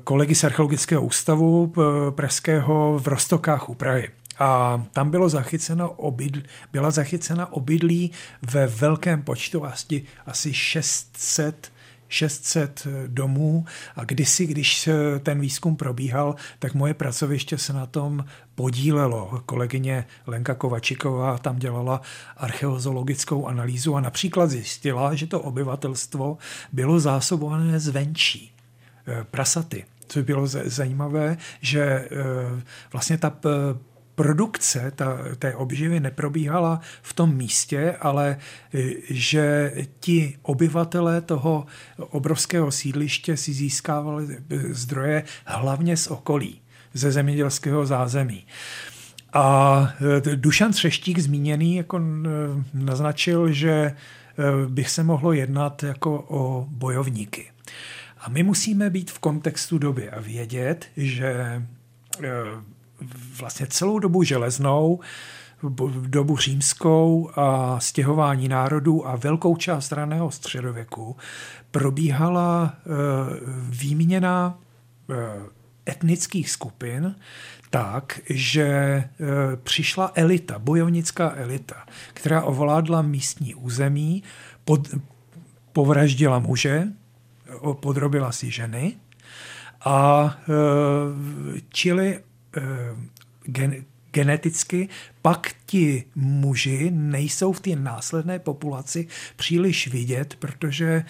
kolegy 0.03 0.35
z 0.35 0.43
archeologického 0.43 1.01
ústavu 1.01 1.73
Pražského 2.15 2.99
v 2.99 3.07
Rostokách 3.07 3.69
u 3.69 3.75
Prahy. 3.75 4.09
A 4.39 4.83
tam 4.91 5.09
bylo 5.11 5.29
zachyceno 5.29 5.91
obydl, 5.91 6.41
byla 6.71 6.91
zachycena 6.91 7.53
obydlí 7.53 8.11
ve 8.51 8.67
velkém 8.67 9.23
počtu, 9.23 9.65
asi, 9.65 10.03
asi 10.25 10.53
600 10.53 11.71
600 12.09 12.87
domů 13.07 13.65
a 13.95 14.03
kdysi, 14.03 14.45
když 14.45 14.89
ten 15.23 15.39
výzkum 15.39 15.75
probíhal, 15.75 16.35
tak 16.59 16.73
moje 16.73 16.93
pracoviště 16.93 17.57
se 17.57 17.73
na 17.73 17.85
tom 17.85 18.25
podílelo. 18.55 19.41
Kolegyně 19.45 20.05
Lenka 20.27 20.53
Kovačiková 20.53 21.37
tam 21.37 21.59
dělala 21.59 22.01
archeozologickou 22.37 23.47
analýzu 23.47 23.95
a 23.95 24.01
například 24.01 24.49
zjistila, 24.49 25.15
že 25.15 25.27
to 25.27 25.41
obyvatelstvo 25.41 26.37
bylo 26.73 26.99
zásobované 26.99 27.79
zvenčí. 27.79 28.51
Eh, 29.07 29.23
prasaty. 29.31 29.85
Co 30.07 30.23
bylo 30.23 30.47
zajímavé, 30.47 31.37
že 31.61 31.81
eh, 31.81 32.07
vlastně 32.93 33.17
ta 33.17 33.33
produkce 34.15 34.91
ta, 34.95 35.17
té 35.39 35.55
obživy 35.55 35.99
neprobíhala 35.99 36.79
v 37.01 37.13
tom 37.13 37.35
místě, 37.35 37.95
ale 38.01 38.37
eh, 38.73 38.89
že 39.09 39.73
ti 39.99 40.37
obyvatelé 40.41 41.21
toho 41.21 41.65
obrovského 41.97 42.71
sídliště 42.71 43.37
si 43.37 43.53
získávali 43.53 44.37
zdroje 44.69 45.23
hlavně 45.45 45.97
z 45.97 46.07
okolí, 46.07 46.61
ze 46.93 47.11
zemědělského 47.11 47.85
zázemí. 47.85 48.45
A 49.33 49.93
Dušan 50.35 50.71
Třeštík 50.71 51.19
zmíněný 51.19 51.75
jako 51.75 52.01
naznačil, 52.73 53.51
že 53.51 53.95
bych 54.67 54.89
se 54.89 55.03
mohlo 55.03 55.33
jednat 55.33 55.83
jako 55.83 56.25
o 56.27 56.65
bojovníky. 56.69 57.51
A 58.19 58.29
my 58.29 58.43
musíme 58.43 58.89
být 58.89 59.11
v 59.11 59.19
kontextu 59.19 59.77
doby 59.77 60.09
a 60.09 60.19
vědět, 60.21 60.85
že 60.97 61.61
vlastně 63.39 63.67
celou 63.67 63.99
dobu 63.99 64.23
železnou, 64.23 64.99
dobu 66.07 66.37
římskou 66.37 67.29
a 67.35 67.79
stěhování 67.79 68.47
národů 68.47 69.07
a 69.07 69.15
velkou 69.15 69.55
část 69.55 69.91
raného 69.91 70.31
středověku 70.31 71.15
probíhala 71.71 72.73
eh, 72.77 72.89
výměna 73.69 74.59
eh, 75.09 75.15
etnických 75.91 76.49
skupin 76.49 77.15
tak, 77.69 78.19
že 78.29 79.03
přišla 79.63 80.11
elita, 80.15 80.59
bojovnická 80.59 81.33
elita, 81.35 81.85
která 82.13 82.41
ovládla 82.41 83.01
místní 83.01 83.55
území, 83.55 84.23
pod, 84.65 84.87
povraždila 85.73 86.39
muže, 86.39 86.87
podrobila 87.73 88.31
si 88.31 88.51
ženy 88.51 88.95
a 89.85 90.37
čili 91.69 92.19
gen, 93.45 93.85
geneticky 94.15 94.89
pak 95.21 95.51
ti 95.65 96.03
muži 96.15 96.91
nejsou 96.91 97.51
v 97.51 97.59
té 97.59 97.75
následné 97.75 98.39
populaci 98.39 99.07
příliš 99.35 99.87
vidět, 99.87 100.35
protože 100.39 100.85
e, 100.85 101.03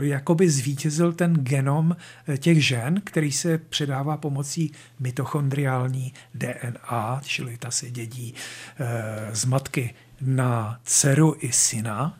jakoby 0.00 0.50
zvítězil 0.50 1.12
ten 1.12 1.34
genom 1.34 1.96
těch 2.38 2.66
žen, 2.66 3.00
který 3.04 3.32
se 3.32 3.58
předává 3.58 4.16
pomocí 4.16 4.72
mitochondriální 4.98 6.12
DNA, 6.34 7.20
čili 7.24 7.56
ta 7.56 7.70
se 7.70 7.90
dědí 7.90 8.34
e, 8.34 9.36
z 9.36 9.44
matky 9.44 9.94
na 10.20 10.80
dceru 10.84 11.36
i 11.38 11.52
syna. 11.52 12.18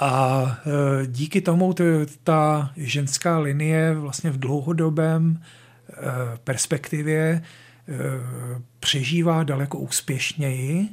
A 0.00 0.44
e, 1.02 1.06
díky 1.06 1.40
tomu 1.40 1.74
ta 2.24 2.70
ženská 2.76 3.38
linie 3.38 3.94
vlastně 3.94 4.30
v 4.30 4.38
dlouhodobém 4.38 5.38
e, 5.40 5.59
perspektivě 6.44 7.18
e, 7.18 7.42
přežívá 8.80 9.42
daleko 9.42 9.78
úspěšněji. 9.78 10.88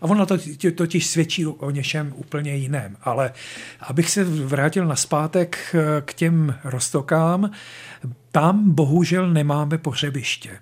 A 0.00 0.04
ono 0.04 0.26
to 0.26 0.38
totiž 0.74 1.06
svědčí 1.06 1.46
o 1.46 1.70
něčem 1.70 2.12
úplně 2.16 2.56
jiném. 2.56 2.96
Ale 3.02 3.32
abych 3.80 4.10
se 4.10 4.24
vrátil 4.24 4.86
na 4.86 4.96
zpátek 4.96 5.76
k 6.04 6.14
těm 6.14 6.54
rostokám, 6.64 7.50
tam 8.32 8.74
bohužel 8.74 9.32
nemáme 9.32 9.78
pohřebiště. 9.78 10.58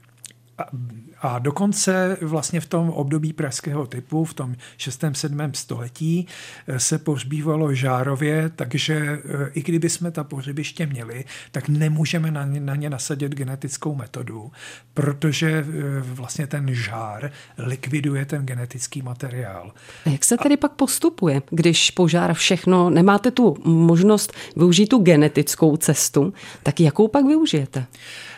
A 1.24 1.38
dokonce 1.38 2.16
vlastně 2.20 2.60
v 2.60 2.66
tom 2.66 2.90
období 2.90 3.32
pražského 3.32 3.86
typu, 3.86 4.24
v 4.24 4.34
tom 4.34 4.54
6. 4.76 5.04
7. 5.12 5.54
století, 5.54 6.26
eh, 6.66 6.80
se 6.80 6.98
pohřbívalo 6.98 7.74
žárově, 7.74 8.50
takže 8.56 8.94
eh, 8.94 9.50
i 9.54 9.62
kdyby 9.62 9.88
jsme 9.88 10.10
ta 10.10 10.24
pohřebiště 10.24 10.86
měli, 10.86 11.24
tak 11.52 11.68
nemůžeme 11.68 12.30
na 12.30 12.44
ně, 12.44 12.60
na 12.60 12.76
ně 12.76 12.90
nasadit 12.90 13.34
genetickou 13.34 13.94
metodu, 13.94 14.52
protože 14.94 15.50
eh, 15.50 15.64
vlastně 16.00 16.46
ten 16.46 16.74
žár 16.74 17.30
likviduje 17.58 18.24
ten 18.24 18.46
genetický 18.46 19.02
materiál. 19.02 19.72
A 20.06 20.08
jak 20.08 20.24
se 20.24 20.36
tedy 20.36 20.54
A... 20.54 20.58
pak 20.58 20.72
postupuje, 20.72 21.42
když 21.50 21.90
požár 21.90 22.34
všechno, 22.34 22.90
nemáte 22.90 23.30
tu 23.30 23.56
možnost 23.64 24.32
využít 24.56 24.86
tu 24.86 24.98
genetickou 24.98 25.76
cestu, 25.76 26.34
tak 26.62 26.80
jakou 26.80 27.08
pak 27.08 27.26
využijete? 27.26 27.86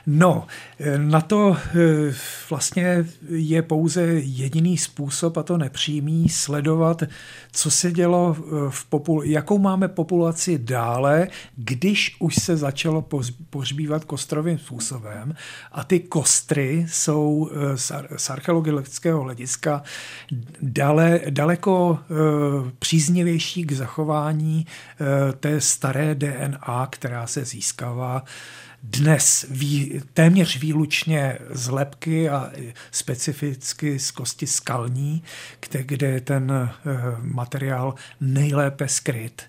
No, 0.09 0.47
na 0.97 1.21
to 1.21 1.57
vlastně 2.51 3.07
je 3.29 3.63
pouze 3.63 4.03
jediný 4.13 4.79
způsob, 4.79 5.37
a 5.37 5.43
to 5.43 5.59
nepřímý, 5.59 6.29
sledovat, 6.29 7.03
co 7.53 7.71
se 7.71 7.93
dělo 7.93 8.37
v 8.71 8.91
popul- 8.91 9.23
jakou 9.23 9.59
máme 9.59 9.89
populaci 9.89 10.59
dále, 10.59 11.29
když 11.57 12.17
už 12.19 12.35
se 12.35 12.57
začalo 12.57 13.09
pohřbívat 13.51 14.05
kostrovým 14.05 14.59
způsobem. 14.59 15.35
A 15.73 15.85
ty 15.85 16.01
kostry 16.01 16.87
jsou 16.89 17.51
z 18.17 18.31
archeologického 18.31 19.23
hlediska 19.23 19.83
dale, 20.63 21.21
daleko 21.31 21.99
příznivější 22.79 23.65
k 23.65 23.73
zachování 23.73 24.67
té 25.41 25.61
staré 25.61 26.15
DNA, 26.15 26.89
která 26.91 27.27
se 27.27 27.45
získává 27.45 28.25
dnes 28.91 29.47
vý, 29.51 30.03
téměř 30.15 30.61
výlučně 30.61 31.39
z 31.51 31.69
lepky 31.69 32.29
a 32.31 32.51
specificky 32.91 33.99
z 33.99 34.11
kosti 34.11 34.47
skalní, 34.47 35.23
kde, 35.69 35.83
kde 35.83 36.07
je 36.07 36.21
ten 36.21 36.53
eh, 36.53 36.71
materiál 37.21 37.95
nejlépe 38.21 38.89
skryt. 38.89 39.43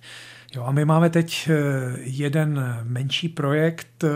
Jo, 0.56 0.64
a 0.64 0.72
my 0.72 0.86
máme 0.86 1.10
teď 1.10 1.50
eh, 1.50 1.54
jeden 2.00 2.78
menší 2.84 3.30
projekt 3.30 4.04
eh, 4.04 4.08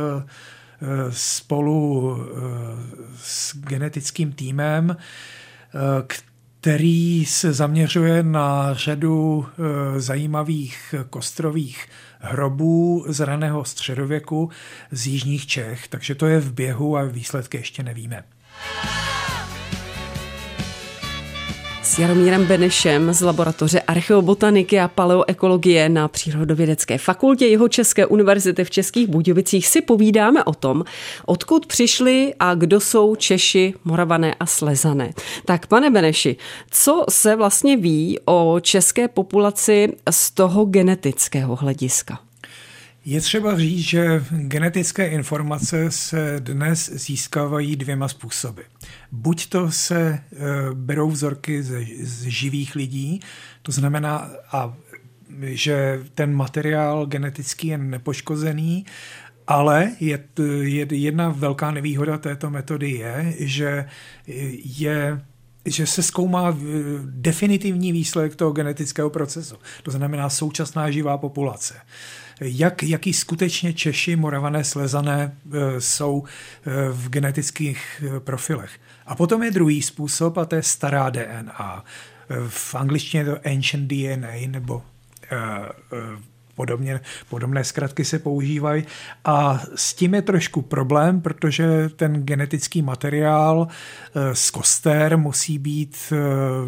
spolu 1.10 2.18
s 3.16 3.58
genetickým 3.58 4.32
týmem, 4.32 4.98
který 6.08 7.26
se 7.26 7.54
zaměřuje 7.54 8.24
na 8.24 8.74
řadu 8.74 9.46
zajímavých 9.98 10.96
kostrových 11.10 11.88
hrobů 12.22 13.06
z 13.08 13.20
raného 13.20 13.66
středověku 13.66 14.50
z 14.92 15.08
jižních 15.08 15.48
Čech, 15.48 15.88
takže 15.88 16.16
to 16.16 16.28
je 16.28 16.40
v 16.40 16.54
běhu 16.54 16.98
a 16.98 17.04
výsledky 17.04 17.58
ještě 17.58 17.84
nevíme. 17.84 18.24
S 21.92 22.00
Jaromírem 22.00 22.46
Benešem 22.46 23.14
z 23.14 23.22
laboratoře 23.22 23.80
archeobotaniky 23.80 24.80
a 24.80 24.88
paleoekologie 24.88 25.90
na 25.90 26.08
Přírodovědecké 26.08 26.98
fakultě 26.98 27.46
jeho 27.46 27.68
České 27.68 28.06
univerzity 28.06 28.64
v 28.64 28.70
Českých 28.70 29.08
Budějovicích 29.08 29.68
si 29.68 29.82
povídáme 29.82 30.44
o 30.44 30.54
tom, 30.54 30.84
odkud 31.26 31.66
přišli 31.66 32.34
a 32.40 32.56
kdo 32.56 32.80
jsou 32.80 33.16
Češi, 33.16 33.74
Moravané 33.84 34.36
a 34.40 34.46
Slezané. 34.46 35.14
Tak 35.46 35.68
pane 35.68 35.90
Beneši, 35.90 36.36
co 36.72 37.06
se 37.10 37.36
vlastně 37.36 37.78
ví 37.78 38.20
o 38.26 38.60
české 38.62 39.08
populaci 39.08 39.94
z 40.10 40.32
toho 40.32 40.66
genetického 40.66 41.56
hlediska? 41.56 42.20
Je 43.06 43.22
třeba 43.22 43.58
říct, 43.58 43.80
že 43.80 44.24
genetické 44.32 45.08
informace 45.08 45.92
se 45.92 46.36
dnes 46.40 46.90
získávají 46.94 47.76
dvěma 47.76 48.08
způsoby. 48.08 48.62
Buď 49.12 49.50
to 49.50 49.72
se 49.72 50.02
e, 50.02 50.22
berou 50.74 51.10
vzorky 51.10 51.64
z, 51.64 51.88
z 52.02 52.24
živých 52.24 52.76
lidí, 52.76 53.20
to 53.62 53.72
znamená, 53.72 54.30
a, 54.52 54.74
že 55.42 56.04
ten 56.16 56.34
materiál 56.34 57.06
genetický 57.06 57.68
je 57.68 57.78
nepoškozený, 57.78 58.86
ale 59.48 59.92
je, 60.00 60.24
je, 60.62 60.88
jedna 60.96 61.30
velká 61.30 61.72
nevýhoda 61.72 62.18
této 62.18 62.50
metody 62.50 62.92
je, 62.92 63.34
že 63.38 63.86
je 64.64 65.22
že 65.66 65.86
se 65.86 66.04
zkoumá 66.04 66.58
definitivní 67.06 67.92
výsledek 67.92 68.36
toho 68.36 68.52
genetického 68.52 69.10
procesu. 69.10 69.56
To 69.84 69.92
znamená 69.92 70.30
současná 70.30 70.92
živá 70.92 71.18
populace 71.18 71.74
jak, 72.42 72.84
jaký 72.84 73.14
skutečně 73.14 73.74
Češi, 73.74 74.16
Moravané, 74.16 74.64
Slezané 74.64 75.38
e, 75.54 75.82
jsou 75.82 76.24
e, 76.24 76.92
v 76.92 77.10
genetických 77.10 78.04
e, 78.04 78.20
profilech. 78.20 78.72
A 79.06 79.16
potom 79.16 79.44
je 79.44 79.52
druhý 79.52 79.82
způsob 79.82 80.38
a 80.38 80.46
to 80.46 80.56
je 80.56 80.64
stará 80.64 81.10
DNA. 81.10 81.86
V 82.48 82.76
angličtině 82.76 83.22
je 83.22 83.26
to 83.26 83.38
ancient 83.46 83.88
DNA 83.88 84.48
nebo 84.48 84.84
podobně, 86.56 87.00
podobné 87.30 87.64
zkratky 87.64 88.06
se 88.06 88.20
používají. 88.20 88.84
A 89.26 89.62
s 89.76 89.94
tím 89.94 90.14
je 90.14 90.22
trošku 90.22 90.62
problém, 90.62 91.22
protože 91.22 91.90
ten 91.96 92.24
genetický 92.24 92.82
materiál 92.82 93.68
z 94.34 94.50
koster 94.50 95.18
musí 95.18 95.58
být 95.58 96.14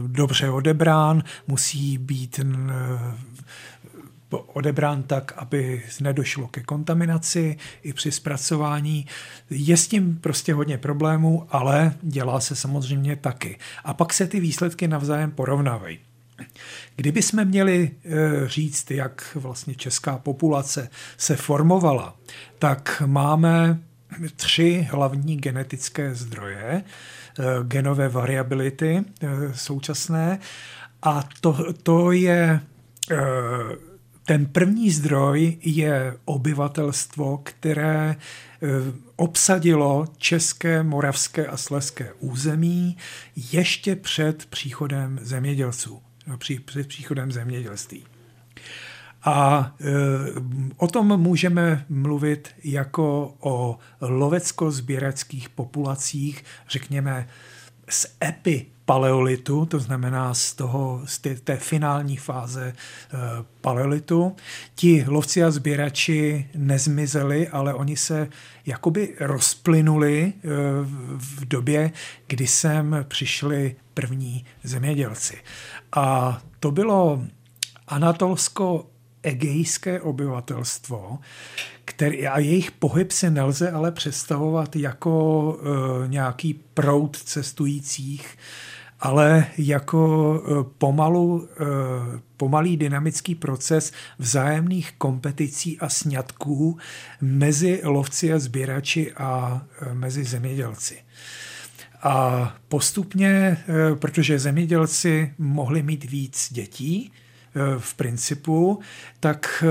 dobře 0.07 0.49
odebrán, 0.49 1.23
musí 1.47 1.97
být 1.97 2.39
odebrán 4.39 5.03
tak, 5.03 5.33
aby 5.35 5.83
nedošlo 6.01 6.47
ke 6.47 6.63
kontaminaci 6.63 7.57
i 7.83 7.93
při 7.93 8.11
zpracování. 8.11 9.05
Je 9.49 9.77
s 9.77 9.87
tím 9.87 10.17
prostě 10.21 10.53
hodně 10.53 10.77
problémů, 10.77 11.47
ale 11.49 11.93
dělá 12.01 12.39
se 12.39 12.55
samozřejmě 12.55 13.15
taky. 13.15 13.57
A 13.83 13.93
pak 13.93 14.13
se 14.13 14.27
ty 14.27 14.39
výsledky 14.39 14.87
navzájem 14.87 15.31
porovnávají. 15.31 15.99
Kdyby 16.95 17.21
jsme 17.21 17.45
měli 17.45 17.91
eh, 17.91 18.09
říct, 18.47 18.91
jak 18.91 19.27
vlastně 19.35 19.75
česká 19.75 20.17
populace 20.17 20.89
se 21.17 21.35
formovala, 21.35 22.15
tak 22.59 23.03
máme 23.05 23.79
tři 24.35 24.87
hlavní 24.91 25.37
genetické 25.37 26.15
zdroje 26.15 26.83
eh, 26.83 27.43
genové 27.63 28.09
variability 28.09 29.03
eh, 29.21 29.27
současné 29.53 30.39
a 31.01 31.23
to, 31.41 31.73
to 31.83 32.11
je 32.11 32.59
ten 34.25 34.45
první 34.45 34.91
zdroj 34.91 35.57
je 35.61 36.17
obyvatelstvo, 36.25 37.37
které 37.43 38.15
eh, 38.15 38.67
obsadilo 39.15 40.05
české, 40.17 40.83
moravské 40.83 41.47
a 41.47 41.57
sleské 41.57 42.13
území 42.19 42.97
ještě 43.51 43.95
před 43.95 44.45
příchodem 44.45 45.19
zemědělců, 45.21 46.01
no, 46.27 46.37
před 46.37 46.87
příchodem 46.87 47.31
zemědělství. 47.31 48.03
A 49.23 49.75
e, 49.81 49.85
o 50.77 50.87
tom 50.87 51.17
můžeme 51.21 51.85
mluvit 51.89 52.49
jako 52.63 53.35
o 53.39 53.77
lovecko-sběrackých 54.01 55.49
populacích, 55.49 56.43
řekněme, 56.69 57.27
z 57.89 58.07
epi 58.23 58.65
paleolitu, 58.85 59.65
to 59.65 59.79
znamená 59.79 60.33
z, 60.33 60.53
toho, 60.53 61.01
z 61.05 61.19
té, 61.19 61.35
té 61.35 61.57
finální 61.57 62.17
fáze 62.17 62.63
e, 62.67 62.73
paleolitu. 63.61 64.35
Ti 64.75 65.05
lovci 65.07 65.43
a 65.43 65.51
sběrači 65.51 66.47
nezmizeli, 66.55 67.47
ale 67.47 67.73
oni 67.73 67.97
se 67.97 68.27
jakoby 68.65 69.15
rozplynuli 69.19 70.23
e, 70.23 70.49
v 71.17 71.45
době, 71.45 71.91
kdy 72.27 72.47
sem 72.47 73.05
přišli 73.07 73.75
první 73.93 74.45
zemědělci. 74.63 75.37
A 75.95 76.41
to 76.59 76.71
bylo 76.71 77.23
anatolsko 77.87 78.85
egejské 79.23 80.01
obyvatelstvo, 80.01 81.19
který, 81.85 82.27
a 82.27 82.39
jejich 82.39 82.71
pohyb 82.71 83.11
si 83.11 83.29
nelze 83.29 83.71
ale 83.71 83.91
představovat 83.91 84.75
jako 84.75 85.57
e, 86.03 86.07
nějaký 86.07 86.53
proud 86.73 87.17
cestujících, 87.17 88.37
ale 89.03 89.45
jako 89.57 90.43
e, 90.45 90.63
pomalu, 90.77 91.47
e, 91.47 91.65
pomalý 92.37 92.77
dynamický 92.77 93.35
proces 93.35 93.91
vzájemných 94.19 94.91
kompeticí 94.97 95.79
a 95.79 95.89
sňatků 95.89 96.77
mezi 97.21 97.81
lovci 97.83 98.33
a 98.33 98.39
sběrači 98.39 99.13
a 99.13 99.61
e, 99.81 99.93
mezi 99.93 100.23
zemědělci. 100.23 100.97
A 102.05 102.55
postupně, 102.67 103.57
protože 103.99 104.39
zemědělci 104.39 105.33
mohli 105.37 105.83
mít 105.83 106.03
víc 106.11 106.53
dětí, 106.53 107.11
v 107.77 107.93
principu, 107.93 108.79
tak 109.19 109.63
eh, 109.67 109.69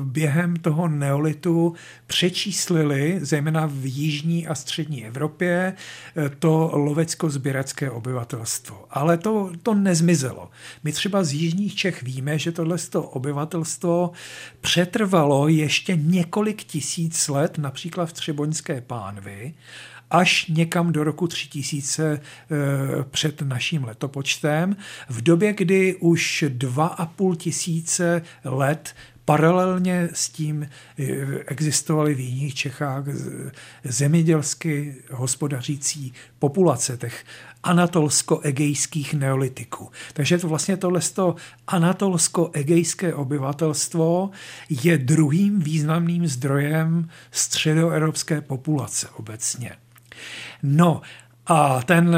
během 0.00 0.56
toho 0.56 0.88
neolitu 0.88 1.74
přečíslili, 2.06 3.18
zejména 3.22 3.66
v 3.66 3.86
jižní 3.86 4.46
a 4.46 4.54
střední 4.54 5.06
Evropě, 5.06 5.72
eh, 6.16 6.28
to 6.38 6.70
lovecko-sběracké 6.74 7.90
obyvatelstvo. 7.90 8.84
Ale 8.90 9.16
to, 9.16 9.50
to 9.62 9.74
nezmizelo. 9.74 10.50
My 10.84 10.92
třeba 10.92 11.24
z 11.24 11.32
jižních 11.32 11.74
Čech 11.74 12.02
víme, 12.02 12.38
že 12.38 12.52
tohle 12.52 12.76
obyvatelstvo 12.94 14.10
přetrvalo 14.60 15.48
ještě 15.48 15.96
několik 15.96 16.64
tisíc 16.64 17.28
let, 17.28 17.58
například 17.58 18.06
v 18.06 18.12
Třeboňské 18.12 18.80
pánvi, 18.80 19.54
až 20.10 20.46
někam 20.46 20.92
do 20.92 21.04
roku 21.04 21.26
3000 21.26 22.12
eh, 22.12 22.20
před 23.10 23.42
naším 23.42 23.84
letopočtem, 23.84 24.76
v 25.08 25.22
době, 25.22 25.52
kdy 25.52 25.96
už 25.96 26.44
2,5 26.48 27.36
tisíce 27.36 28.22
let 28.44 28.94
paralelně 29.28 30.08
s 30.12 30.28
tím 30.28 30.68
existovaly 31.46 32.14
v 32.14 32.20
jiných 32.20 32.54
Čechách 32.54 33.04
zemědělsky 33.84 34.94
hospodařící 35.10 36.12
populace 36.38 36.96
těch 36.96 37.24
anatolsko-egejských 37.62 39.14
neolitiků. 39.14 39.90
Takže 40.12 40.38
to 40.38 40.48
vlastně 40.48 40.76
tohle 40.76 41.00
anatolsko-egejské 41.66 43.14
obyvatelstvo 43.14 44.30
je 44.70 44.98
druhým 44.98 45.60
významným 45.60 46.26
zdrojem 46.26 47.08
středoevropské 47.30 48.40
populace 48.40 49.08
obecně. 49.08 49.76
No 50.62 51.00
a 51.46 51.82
ten 51.82 52.16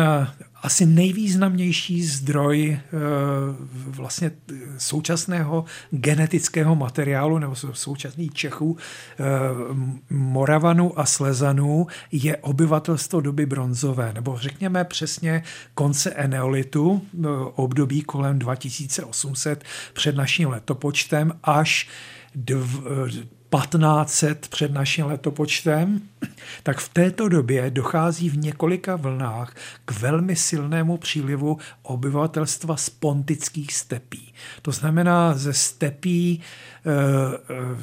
asi 0.62 0.86
nejvýznamnější 0.86 2.02
zdroj 2.04 2.70
eh, 2.70 2.90
vlastně 3.74 4.30
současného 4.78 5.64
genetického 5.90 6.76
materiálu 6.76 7.38
nebo 7.38 7.54
současných 7.72 8.32
Čechů, 8.32 8.76
eh, 8.76 9.24
Moravanů 10.10 10.98
a 10.98 11.06
Slezanů 11.06 11.86
je 12.12 12.36
obyvatelstvo 12.36 13.20
doby 13.20 13.46
bronzové, 13.46 14.12
nebo 14.12 14.38
řekněme 14.38 14.84
přesně 14.84 15.42
konce 15.74 16.10
Eneolitu, 16.10 17.02
eh, 17.14 17.26
období 17.54 18.02
kolem 18.02 18.38
2800 18.38 19.64
před 19.92 20.16
naším 20.16 20.48
letopočtem 20.48 21.32
až 21.42 21.88
1500 23.50 24.48
před 24.48 24.72
naším 24.72 25.06
letopočtem, 25.06 26.00
tak 26.62 26.78
v 26.78 26.88
této 26.88 27.28
době 27.28 27.70
dochází 27.70 28.30
v 28.30 28.38
několika 28.38 28.96
vlnách 28.96 29.54
k 29.84 30.00
velmi 30.00 30.36
silnému 30.36 30.96
přílivu 30.96 31.58
obyvatelstva 31.82 32.76
z 32.76 32.90
pontických 32.90 33.74
stepí. 33.74 34.34
To 34.62 34.72
znamená 34.72 35.34
ze 35.34 35.52
stepí 35.52 36.40
e, 36.40 36.90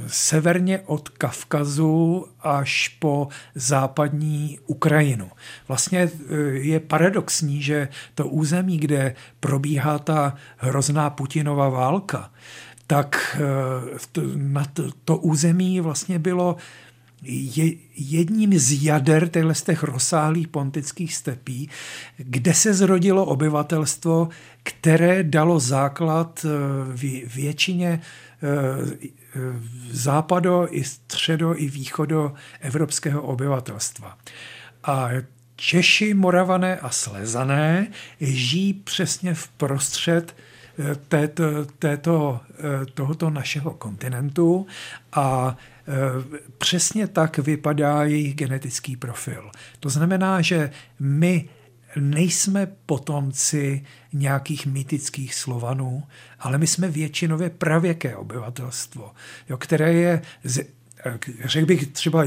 severně 0.08 0.80
od 0.86 1.10
Kavkazu 1.10 2.26
až 2.48 2.88
po 2.88 3.28
západní 3.56 4.60
Ukrajinu. 4.66 5.32
Vlastně 5.68 6.00
eh, 6.00 6.36
je 6.50 6.80
paradoxní, 6.80 7.62
že 7.62 7.88
to 8.16 8.28
území, 8.28 8.78
kde 8.78 9.16
probíhá 9.40 10.00
ta 10.00 10.36
hrozná 10.58 11.10
Putinova 11.10 11.70
válka, 11.70 12.32
tak 12.88 13.38
eh, 13.40 14.28
na 14.36 14.66
to, 14.66 14.84
to 15.06 15.18
území 15.18 15.80
vlastně 15.80 16.20
bylo 16.20 16.56
je 17.24 17.74
jedním 17.96 18.60
z 18.60 18.84
jader 18.84 19.28
těchto 19.28 19.54
z 19.54 19.62
těch 19.62 19.84
rozsáhlých 19.84 20.48
pontických 20.48 21.16
stepí, 21.16 21.70
kde 22.18 22.54
se 22.54 22.74
zrodilo 22.74 23.26
obyvatelstvo, 23.26 24.30
které 24.64 25.24
dalo 25.24 25.60
základ 25.60 26.46
eh, 26.46 27.28
většině 27.36 28.00
eh, 28.00 29.38
západo, 29.92 30.68
i 30.72 30.84
středo, 30.84 31.62
i 31.62 31.70
východo 31.70 32.34
evropského 32.62 33.22
obyvatelstva. 33.22 34.18
A 34.84 35.10
Češi, 35.56 36.14
Moravané 36.14 36.80
a 36.80 36.90
Slezané 36.90 37.88
žijí 38.22 38.74
přesně 38.74 39.34
v 39.34 39.48
prostřed 39.48 40.36
této, 41.08 41.66
této, 41.80 42.40
tohoto 42.94 43.30
našeho 43.30 43.74
kontinentu 43.74 44.68
a 45.14 45.58
e, 45.88 45.94
přesně 46.58 47.08
tak 47.08 47.38
vypadá 47.38 48.04
jejich 48.04 48.36
genetický 48.36 48.96
profil. 48.96 49.52
To 49.80 49.90
znamená, 49.90 50.42
že 50.42 50.72
my 51.00 51.50
nejsme 52.00 52.68
potomci 52.86 53.86
nějakých 54.14 54.66
mytických 54.66 55.36
slovanů, 55.36 56.04
ale 56.40 56.58
my 56.58 56.68
jsme 56.68 56.90
většinově 56.90 57.50
pravěké 57.50 58.16
obyvatelstvo, 58.16 59.12
jo, 59.50 59.58
které 59.58 59.94
je 59.94 60.22
řekl 61.46 61.66
bych 61.66 61.88
třeba, 61.88 62.26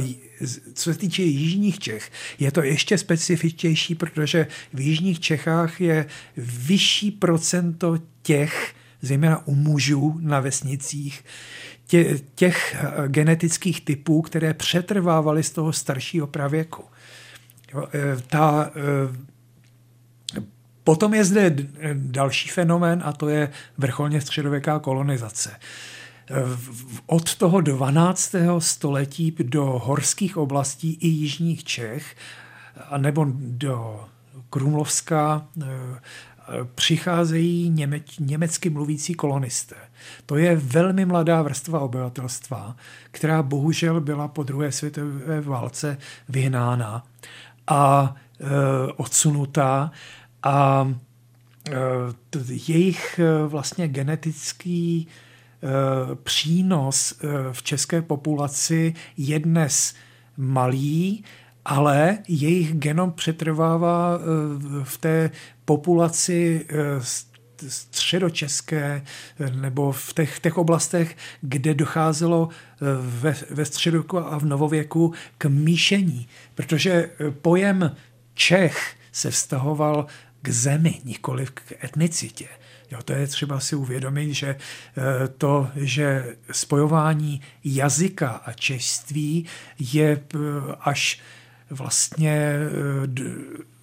co 0.74 0.92
se 0.92 0.98
týče 0.98 1.22
jižních 1.22 1.78
Čech, 1.78 2.10
je 2.38 2.52
to 2.52 2.62
ještě 2.62 2.98
specifičtější, 2.98 3.94
protože 3.94 4.46
v 4.72 4.80
jižních 4.80 5.20
Čechách 5.20 5.80
je 5.80 6.06
vyšší 6.36 7.10
procento 7.10 7.98
těch, 8.22 8.74
zejména 9.02 9.46
u 9.46 9.54
mužů 9.54 10.18
na 10.20 10.40
vesnicích, 10.40 11.24
tě, 11.86 12.18
těch 12.34 12.74
eh, 12.74 13.08
genetických 13.08 13.84
typů, 13.84 14.22
které 14.22 14.54
přetrvávaly 14.54 15.42
z 15.42 15.50
toho 15.50 15.72
staršího 15.72 16.26
pravěku. 16.26 16.84
Eh, 17.74 18.16
ta, 18.26 18.70
eh, 18.76 20.40
potom 20.84 21.14
je 21.14 21.24
zde 21.24 21.56
další 21.94 22.48
fenomén 22.48 23.02
a 23.04 23.12
to 23.12 23.28
je 23.28 23.50
vrcholně 23.78 24.20
středověká 24.20 24.78
kolonizace 24.78 25.50
od 27.06 27.34
toho 27.34 27.60
12. 27.60 28.34
století 28.58 29.34
do 29.42 29.64
horských 29.64 30.36
oblastí 30.36 30.92
i 31.00 31.08
jižních 31.08 31.64
Čech, 31.64 32.16
nebo 32.96 33.26
do 33.34 34.04
Krumlovska 34.50 35.46
eh, 35.62 35.66
přicházejí 36.74 37.70
něme, 37.70 38.00
německy 38.20 38.70
mluvící 38.70 39.14
kolonisté. 39.14 39.76
To 40.26 40.36
je 40.36 40.56
velmi 40.56 41.04
mladá 41.04 41.42
vrstva 41.42 41.80
obyvatelstva, 41.80 42.76
která 43.10 43.42
bohužel 43.42 44.00
byla 44.00 44.28
po 44.28 44.42
druhé 44.42 44.72
světové 44.72 45.40
válce 45.40 45.98
vyhnána 46.28 47.06
a 47.66 48.14
e, 48.40 48.92
odsunutá 48.92 49.90
a 50.42 50.88
e, 51.70 51.74
jejich 52.48 53.20
vlastně 53.48 53.88
genetický 53.88 55.08
Eh, 55.08 55.29
přínos 56.22 57.12
eh, 57.12 57.26
v 57.52 57.62
české 57.62 58.02
populaci 58.02 58.94
je 59.16 59.38
dnes 59.38 59.94
malý, 60.36 61.24
ale 61.64 62.18
jejich 62.28 62.74
genom 62.74 63.12
přetrvává 63.12 64.18
eh, 64.18 64.24
v 64.84 64.98
té 64.98 65.30
populaci 65.64 66.66
středočeské 67.68 69.02
nebo 69.54 69.92
v 69.92 70.12
těch, 70.12 70.40
těch 70.40 70.58
oblastech, 70.58 71.16
kde 71.40 71.74
docházelo 71.74 72.48
ve, 73.00 73.34
ve 73.50 73.64
středověku 73.64 74.18
a 74.18 74.38
v 74.38 74.44
novověku 74.44 75.12
k 75.38 75.46
míšení. 75.46 76.28
Protože 76.54 77.10
pojem 77.42 77.96
Čech 78.34 78.96
se 79.12 79.30
vztahoval 79.30 80.06
k 80.42 80.48
zemi, 80.48 81.00
nikoli 81.04 81.46
k 81.54 81.84
etnicitě. 81.84 82.48
Jo, 82.90 83.02
to 83.04 83.12
je 83.12 83.26
třeba 83.26 83.60
si 83.60 83.76
uvědomit, 83.76 84.34
že 84.34 84.48
eh, 84.48 85.28
to, 85.28 85.68
že 85.76 86.36
spojování 86.52 87.40
jazyka 87.64 88.28
a 88.28 88.52
češství 88.52 89.46
je 89.78 90.20
eh, 90.34 90.38
až 90.80 91.20
vlastně 91.70 92.32
eh, 92.32 92.60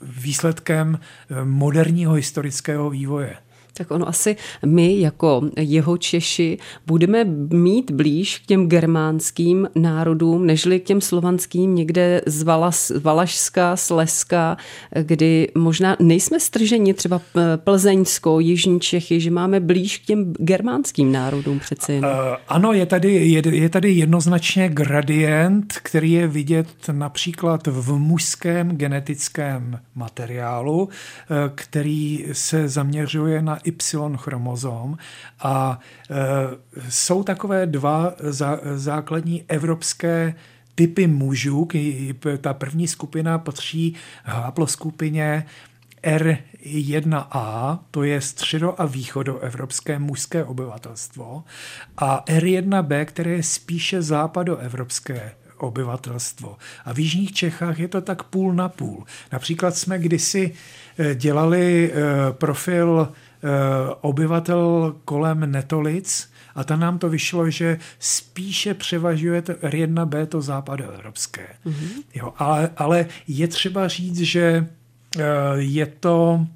výsledkem 0.02 1.00
moderního 1.44 2.14
historického 2.14 2.90
vývoje. 2.90 3.38
Tak 3.78 3.92
ono 3.92 4.08
asi 4.08 4.36
my 4.66 5.00
jako 5.00 5.42
jeho 5.58 5.98
Češi 5.98 6.58
budeme 6.88 7.24
mít 7.52 7.92
blíž 7.92 8.40
k 8.40 8.46
těm 8.46 8.68
germánským 8.68 9.70
národům, 9.76 10.46
nežli 10.46 10.80
k 10.80 10.84
těm 10.84 11.02
slovanským 11.02 11.76
někde 11.76 12.22
z 12.26 12.44
Valas, 12.44 12.92
Valašska, 13.02 13.76
Slezska, 13.76 14.58
kdy 15.02 15.48
možná 15.56 15.96
nejsme 16.00 16.40
strženi 16.40 16.94
třeba 16.94 17.22
Plzeňsko, 17.58 18.40
Jižní 18.40 18.80
Čechy, 18.80 19.20
že 19.20 19.32
máme 19.32 19.60
blíž 19.60 19.98
k 19.98 20.06
těm 20.06 20.34
germánským 20.40 21.12
národům 21.12 21.60
přeci. 21.60 22.00
Uh, 22.00 22.06
ano, 22.48 22.74
je 22.74 22.86
tady, 22.86 23.14
je, 23.14 23.56
je 23.56 23.70
tady 23.70 23.92
jednoznačně 23.92 24.70
gradient, 24.70 25.74
který 25.84 26.12
je 26.12 26.28
vidět 26.28 26.68
například 26.92 27.68
v 27.68 27.98
mužském 27.98 28.78
genetickém 28.78 29.80
materiálu, 29.96 30.90
eh, 30.90 31.52
který 31.56 32.26
se 32.32 32.70
zaměřuje 32.70 33.42
na 33.42 33.58
Y-chromozom 33.68 34.98
a 35.40 35.80
e, 36.10 36.16
jsou 36.90 37.24
takové 37.24 37.66
dva 37.66 38.14
zá, 38.20 38.60
základní 38.76 39.44
evropské 39.48 40.36
typy 40.76 41.08
mužů. 41.08 41.68
Ta 42.42 42.54
první 42.54 42.88
skupina 42.88 43.38
patří 43.38 43.96
haploskupině 44.24 45.46
R1A, 46.04 47.80
to 47.92 48.04
je 48.04 48.20
středo- 48.20 48.76
a 48.78 48.86
východoevropské 48.86 50.00
mužské 50.00 50.44
obyvatelstvo, 50.44 51.44
a 51.98 52.24
R1B, 52.28 53.06
které 53.06 53.32
je 53.32 53.44
spíše 53.44 54.02
západoevropské 54.02 55.32
obyvatelstvo. 55.58 56.58
A 56.86 56.94
v 56.94 57.00
Jižních 57.00 57.34
Čechách 57.34 57.80
je 57.80 57.88
to 57.88 58.02
tak 58.02 58.24
půl 58.24 58.54
na 58.54 58.70
půl. 58.70 59.04
Například 59.32 59.76
jsme 59.76 60.00
kdysi 60.00 60.54
e, 61.00 61.16
dělali 61.16 61.92
e, 61.92 62.34
profil 62.34 63.12
obyvatel 64.02 64.96
kolem 65.06 65.52
Netolic 65.52 66.30
a 66.56 66.64
tam 66.64 66.80
nám 66.80 67.00
to 67.00 67.10
vyšlo, 67.10 67.50
že 67.50 67.78
spíše 68.00 68.74
převažuje 68.74 69.42
to 69.42 69.54
R1B 69.54 70.26
to 70.26 70.42
západoevropské. 70.42 71.48
Mm-hmm. 71.66 72.04
Jo, 72.16 72.34
ale, 72.38 72.70
ale 72.78 73.06
je 73.28 73.48
třeba 73.48 73.88
říct, 73.88 74.20
že 74.20 74.68
eh, 75.18 75.24
je 75.56 75.86
to 75.86 76.48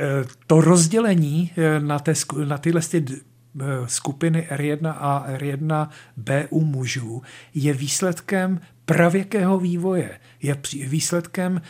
eh, 0.00 0.24
to 0.46 0.60
rozdělení 0.60 1.52
na, 1.78 1.98
té, 1.98 2.14
na 2.44 2.58
tyhle 2.58 2.80
ty 2.80 3.04
skupiny 3.86 4.48
R1A 4.50 4.94
a 4.98 5.26
R1B 5.28 6.46
u 6.50 6.64
mužů 6.64 7.22
je 7.54 7.72
výsledkem 7.72 8.60
pravěkého 8.84 9.58
vývoje. 9.58 10.18
Je 10.42 10.56
výsledkem 10.86 11.60
Eh, 11.60 11.62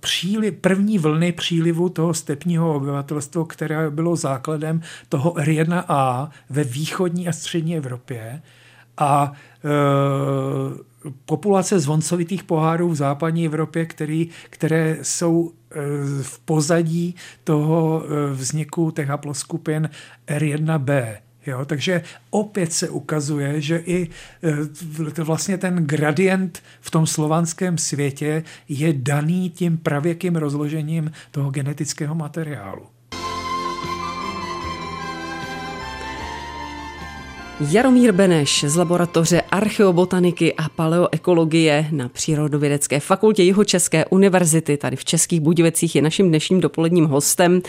příli, 0.00 0.50
první 0.50 0.98
vlny 0.98 1.32
přílivu 1.32 1.88
toho 1.88 2.14
stepního 2.14 2.74
obyvatelstva, 2.74 3.44
které 3.48 3.90
bylo 3.90 4.16
základem 4.16 4.80
toho 5.08 5.32
R1A 5.32 6.28
ve 6.50 6.64
východní 6.64 7.28
a 7.28 7.32
střední 7.32 7.76
Evropě 7.76 8.42
a 8.98 9.32
e, 9.32 9.68
populace 11.24 11.80
zvoncovitých 11.80 12.42
pohárů 12.42 12.88
v 12.88 12.94
západní 12.94 13.46
Evropě, 13.46 13.86
který, 13.86 14.28
které 14.50 14.98
jsou 15.02 15.50
e, 15.50 15.74
v 16.22 16.38
pozadí 16.38 17.14
toho 17.44 18.04
vzniku 18.32 18.90
těch 18.90 19.08
haploskupin 19.08 19.90
R1B. 20.28 21.16
Jo, 21.46 21.64
takže 21.64 22.02
opět 22.30 22.72
se 22.72 22.88
ukazuje, 22.88 23.60
že 23.60 23.76
i 23.76 24.08
e, 25.18 25.22
vlastně 25.22 25.58
ten 25.58 25.76
gradient 25.76 26.62
v 26.80 26.90
tom 26.90 27.06
slovanském 27.06 27.78
světě 27.78 28.42
je 28.68 28.92
daný 28.92 29.50
tím 29.50 29.78
pravěkým 29.78 30.36
rozložením 30.36 31.12
toho 31.30 31.50
genetického 31.50 32.14
materiálu. 32.14 32.93
Jaromír 37.60 38.12
Beneš 38.12 38.64
z 38.68 38.76
laboratoře 38.76 39.40
archeobotaniky 39.40 40.54
a 40.54 40.68
paleoekologie 40.68 41.88
na 41.90 42.08
Přírodovědecké 42.08 43.00
fakultě 43.00 43.42
Jihočeské 43.42 44.04
univerzity 44.06 44.76
tady 44.76 44.96
v 44.96 45.04
Českých 45.04 45.40
Budějovicích 45.40 45.96
je 45.96 46.02
naším 46.02 46.28
dnešním 46.28 46.60
dopoledním 46.60 47.04
hostem. 47.04 47.60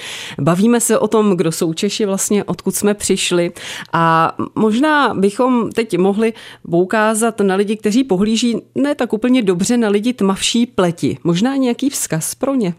Bavíme 0.41 0.81
se 0.81 0.99
o 0.99 1.07
tom, 1.07 1.37
kdo 1.37 1.51
jsou 1.51 1.73
Češi 1.73 2.05
vlastně, 2.05 2.43
odkud 2.43 2.75
jsme 2.75 2.93
přišli 2.93 3.51
a 3.93 4.35
možná 4.55 5.13
bychom 5.13 5.71
teď 5.71 5.97
mohli 5.97 6.33
poukázat 6.69 7.39
na 7.39 7.55
lidi, 7.55 7.77
kteří 7.77 8.03
pohlíží 8.03 8.61
ne 8.75 8.95
tak 8.95 9.13
úplně 9.13 9.41
dobře 9.41 9.77
na 9.77 9.89
lidi 9.89 10.13
tmavší 10.13 10.65
pleti. 10.65 11.17
Možná 11.23 11.55
nějaký 11.55 11.89
vzkaz 11.89 12.35
pro 12.35 12.55
ně. 12.55 12.73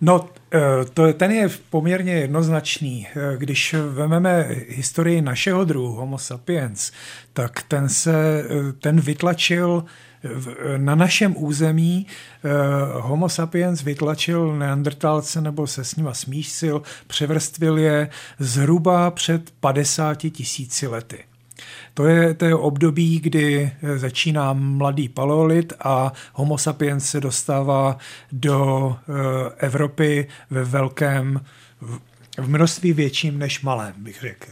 No, 0.00 0.28
to, 0.94 1.12
ten 1.12 1.30
je 1.30 1.48
poměrně 1.70 2.12
jednoznačný. 2.12 3.06
Eh, 3.06 3.36
když 3.36 3.74
vezmeme 3.74 4.46
historii 4.68 5.22
našeho 5.22 5.64
druhu, 5.64 5.92
Homo 5.92 6.18
sapiens, 6.18 6.92
tak 7.32 7.62
ten 7.62 7.88
se, 7.88 8.44
eh, 8.44 8.72
ten 8.72 9.00
vytlačil 9.00 9.84
na 10.76 10.94
našem 10.94 11.34
území 11.38 12.06
Homo 12.92 13.28
sapiens 13.28 13.82
vytlačil 13.82 14.56
neandertalce 14.56 15.40
nebo 15.40 15.66
se 15.66 15.84
s 15.84 15.96
nima 15.96 16.14
smíšil, 16.14 16.82
převrstvil 17.06 17.78
je 17.78 18.08
zhruba 18.38 19.10
před 19.10 19.50
50 19.60 20.30
tisíci 20.30 20.86
lety. 20.86 21.27
To 21.98 22.06
je, 22.06 22.34
to 22.34 22.44
je 22.44 22.54
období, 22.54 23.20
kdy 23.20 23.72
eh, 23.82 23.98
začíná 23.98 24.52
mladý 24.52 25.08
paleolit 25.08 25.72
a 25.80 26.12
homo 26.32 26.58
sapiens 26.58 27.10
se 27.10 27.20
dostává 27.20 27.98
do 28.32 28.96
eh, 28.96 29.66
Evropy 29.66 30.26
ve 30.50 30.64
velkém 30.64 31.40
v 32.38 32.48
množství 32.48 32.92
větším 32.92 33.38
než 33.38 33.62
malém, 33.62 33.94
bych 33.96 34.20
řekl. 34.20 34.46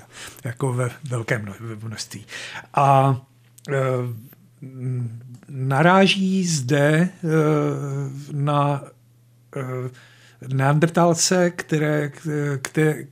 Jako 0.45 0.73
ve 0.73 0.91
velkém 1.09 1.55
množství. 1.83 2.27
A 2.75 3.21
e, 3.69 3.73
naráží 5.49 6.47
zde 6.47 7.09
na 8.33 8.83
e, 9.57 10.55
neandertalce, 10.55 11.51
které, 11.51 12.13
které, 12.63 13.05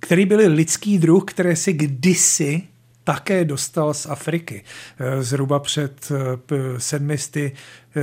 který 0.00 0.26
byli 0.26 0.46
lidský 0.46 0.98
druh, 0.98 1.24
které 1.24 1.56
si 1.56 1.72
kdysi 1.72 2.69
také 3.10 3.44
dostal 3.44 3.94
z 3.94 4.06
Afriky. 4.06 4.62
Eh, 4.98 5.22
zhruba 5.22 5.58
před 5.58 6.12
eh, 6.12 6.80
sedmisty 6.80 7.52
eh, 7.96 8.02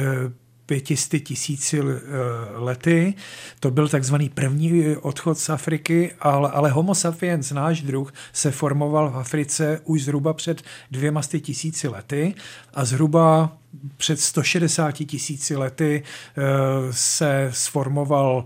pětisty 0.65 1.19
tisíci 1.19 1.81
lety. 2.55 3.13
To 3.59 3.71
byl 3.71 3.87
takzvaný 3.87 4.29
první 4.29 4.95
odchod 4.95 5.37
z 5.39 5.49
Afriky, 5.49 6.11
ale, 6.19 6.51
ale 6.51 6.69
homo 6.71 6.95
sapiens, 6.95 7.51
náš 7.51 7.81
druh, 7.81 8.13
se 8.33 8.51
formoval 8.51 9.11
v 9.11 9.17
Africe 9.17 9.81
už 9.83 10.03
zhruba 10.03 10.33
před 10.33 10.61
dvěma 10.91 11.21
tisíci 11.21 11.87
lety 11.87 12.35
a 12.73 12.85
zhruba 12.85 13.57
před 13.97 14.19
160 14.19 14.91
tisíci 14.91 15.55
lety 15.55 16.03
se 16.91 17.49
sformoval 17.53 18.45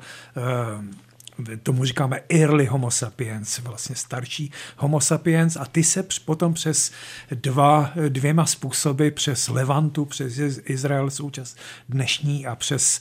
tomu 1.64 1.86
říkáme 1.86 2.20
early 2.30 2.66
homo 2.66 2.92
sapiens, 2.92 3.60
vlastně 3.60 3.96
starší 3.96 4.52
homo 4.78 5.02
sapiens 5.02 5.58
a 5.58 5.66
ty 5.66 5.84
se 5.84 6.06
potom 6.26 6.54
přes 6.54 6.92
dva, 7.32 7.92
dvěma 8.10 8.46
způsoby, 8.46 9.10
přes 9.10 9.48
Levantu, 9.48 10.06
přes 10.06 10.40
Izrael 10.66 11.10
součas 11.10 11.56
dnešní 11.90 12.48
a 12.48 12.56
přes 12.56 13.00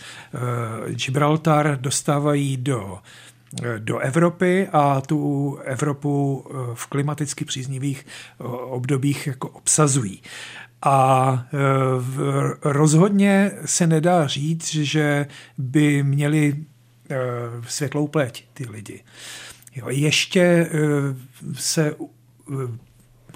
uh, 0.89 0.95
Gibraltar 0.95 1.81
dostávají 1.81 2.57
do 2.57 2.99
eh, 3.63 3.79
do 3.79 3.99
Evropy 3.99 4.69
a 4.73 5.01
tu 5.01 5.57
Evropu 5.65 6.47
eh, 6.47 6.55
v 6.75 6.87
klimaticky 6.87 7.45
příznivých 7.45 8.07
obdobích 8.71 9.27
jako 9.27 9.49
obsazují. 9.49 10.23
A 10.83 11.47
rozhodně 12.63 13.51
se 13.65 13.87
nedá 13.87 14.27
říct, 14.27 14.75
že 14.75 15.27
by 15.59 16.03
měli 16.03 16.57
světlou 17.69 18.09
pleť 18.09 18.45
ty 18.55 18.67
lidi. 18.71 19.05
Jo, 19.77 19.89
ještě 19.89 20.41
eh, 20.41 20.69
se 21.55 21.95
eh, 21.95 22.55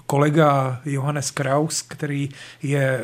kolega 0.06 0.80
Johannes 0.84 1.30
Kraus, 1.30 1.82
který 1.82 2.28
je 2.62 3.00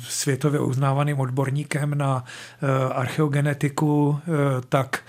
světově 0.00 0.60
uznávaným 0.60 1.20
odborníkem 1.20 1.98
na 1.98 2.24
archeogenetiku, 2.92 4.18
tak 4.68 5.04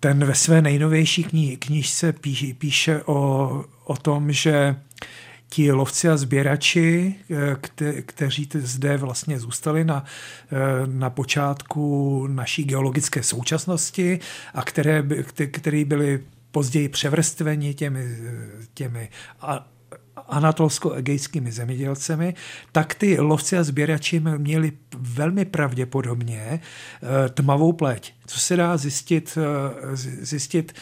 ten 0.00 0.24
ve 0.24 0.34
své 0.34 0.62
nejnovější 0.62 1.24
kni- 1.24 1.56
knižce 1.58 2.12
píše, 2.12 2.54
píše 2.54 3.02
o, 3.02 3.64
o 3.84 3.96
tom, 3.96 4.32
že 4.32 4.76
ti 5.48 5.72
lovci 5.72 6.08
a 6.08 6.16
sběrači, 6.16 7.14
eh, 7.30 7.56
kte, 7.60 8.02
kteří 8.02 8.48
zde 8.54 8.96
vlastně 8.96 9.40
zůstali 9.40 9.84
na, 9.84 10.04
eh, 10.52 10.56
na 10.86 11.10
počátku 11.10 12.26
naší 12.26 12.64
geologické 12.64 13.22
současnosti 13.22 14.20
a 14.54 14.64
které, 14.64 15.02
které 15.50 15.84
byly 15.84 16.24
později 16.50 16.88
převrstveni 16.88 17.74
těmi, 17.74 18.18
těmi 18.74 19.08
anatolsko-egejskými 20.28 21.52
zemědělcemi, 21.52 22.34
tak 22.72 22.94
ty 22.94 23.20
lovci 23.20 23.58
a 23.58 23.64
sběrači 23.64 24.20
měli 24.20 24.72
velmi 24.98 25.44
pravděpodobně 25.44 26.60
eh, 26.60 27.28
tmavou 27.28 27.72
pleť, 27.72 28.12
co 28.26 28.40
se 28.40 28.56
dá 28.56 28.76
zjistit, 28.76 29.38
zjistit 29.94 30.72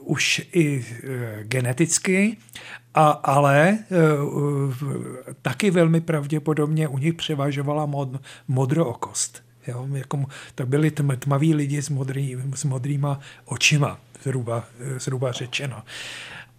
už 0.00 0.42
i 0.52 0.84
geneticky 1.42 2.36
a, 2.94 3.10
ale 3.10 3.78
taky 5.42 5.70
velmi 5.70 6.00
pravděpodobně 6.00 6.88
u 6.88 6.98
nich 6.98 7.14
převažovala 7.14 7.86
mod, 7.86 8.08
modrookost. 8.48 9.44
Jo? 9.66 9.88
Jako, 9.92 10.24
to 10.54 10.66
byli 10.66 10.90
tm, 10.90 11.10
tmaví 11.18 11.54
lidi 11.54 11.82
s, 11.82 11.90
modrý, 11.90 12.36
s 12.54 12.64
modrýma 12.64 13.20
očima, 13.44 13.98
zhruba, 14.22 14.64
zhruba 14.98 15.32
řečeno. 15.32 15.82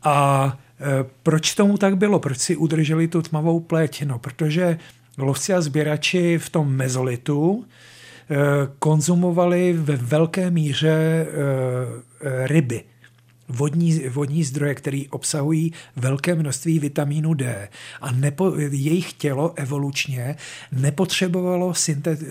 A 0.03 0.58
proč 1.23 1.53
tomu 1.53 1.77
tak 1.77 1.97
bylo? 1.97 2.19
Proč 2.19 2.38
si 2.38 2.55
udrželi 2.55 3.07
tu 3.07 3.21
tmavou 3.21 3.59
pleť? 3.59 4.03
No, 4.03 4.19
protože 4.19 4.77
lovci 5.17 5.53
a 5.53 5.61
sběrači 5.61 6.38
v 6.38 6.49
tom 6.49 6.75
mezolitu 6.75 7.65
konzumovali 8.79 9.73
ve 9.73 9.95
velké 9.95 10.51
míře 10.51 11.27
ryby 12.43 12.83
vodní, 13.47 13.99
vodní 14.10 14.43
zdroje, 14.43 14.75
které 14.75 15.03
obsahují 15.10 15.73
velké 15.95 16.36
množství 16.36 16.79
vitamínu 16.79 17.34
D 17.34 17.69
a 18.01 18.12
nepo, 18.12 18.53
jejich 18.58 19.13
tělo 19.13 19.53
evolučně 19.55 20.36
nepotřebovalo 20.71 21.73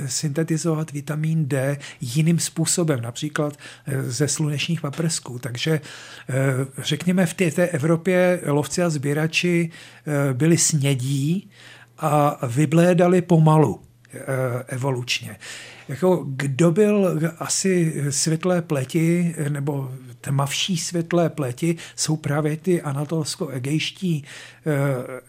syntetizovat 0.07 0.93
vitamin 0.93 1.49
D 1.49 1.79
jiným 2.01 2.39
způsobem, 2.39 3.01
například 3.01 3.57
eh, 3.87 4.03
ze 4.03 4.29
slunečních 4.29 4.81
paprsků. 4.81 5.39
Takže 5.39 5.81
eh, 6.29 6.35
řekněme 6.79 7.27
v 7.27 7.35
té, 7.35 7.51
té 7.51 7.67
Evropě 7.67 8.41
lovci 8.47 8.83
a 8.83 8.91
sběrači 8.91 9.71
eh, 10.31 10.35
byli 10.35 10.59
snědí 10.59 11.51
a 11.99 12.47
vyblédali 12.47 13.23
pomalu 13.23 13.81
evolučně. 14.67 15.37
Jako, 15.89 16.25
kdo 16.27 16.71
byl 16.71 17.21
asi 17.39 18.05
světlé 18.11 18.63
pleti 18.63 19.35
nebo 19.49 19.91
tmavší 20.21 20.77
světlé 20.77 21.31
pleti 21.31 21.77
jsou 21.97 22.17
právě 22.17 22.57
ty 22.57 22.83
anatolsko-egejští 22.83 24.25
e, 24.67 24.73
e, 24.73 25.21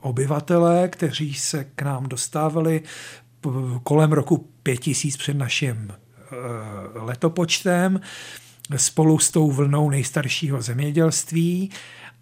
obyvatelé, 0.00 0.88
kteří 0.88 1.34
se 1.34 1.64
k 1.74 1.82
nám 1.82 2.08
dostávali 2.08 2.82
kolem 3.82 4.12
roku 4.12 4.48
5000 4.62 5.16
před 5.16 5.34
naším 5.34 5.92
letopočtem. 6.94 8.00
spolu 8.76 9.18
s 9.18 9.30
tou 9.30 9.50
vlnou 9.50 9.90
nejstaršího 9.90 10.62
zemědělství. 10.62 11.70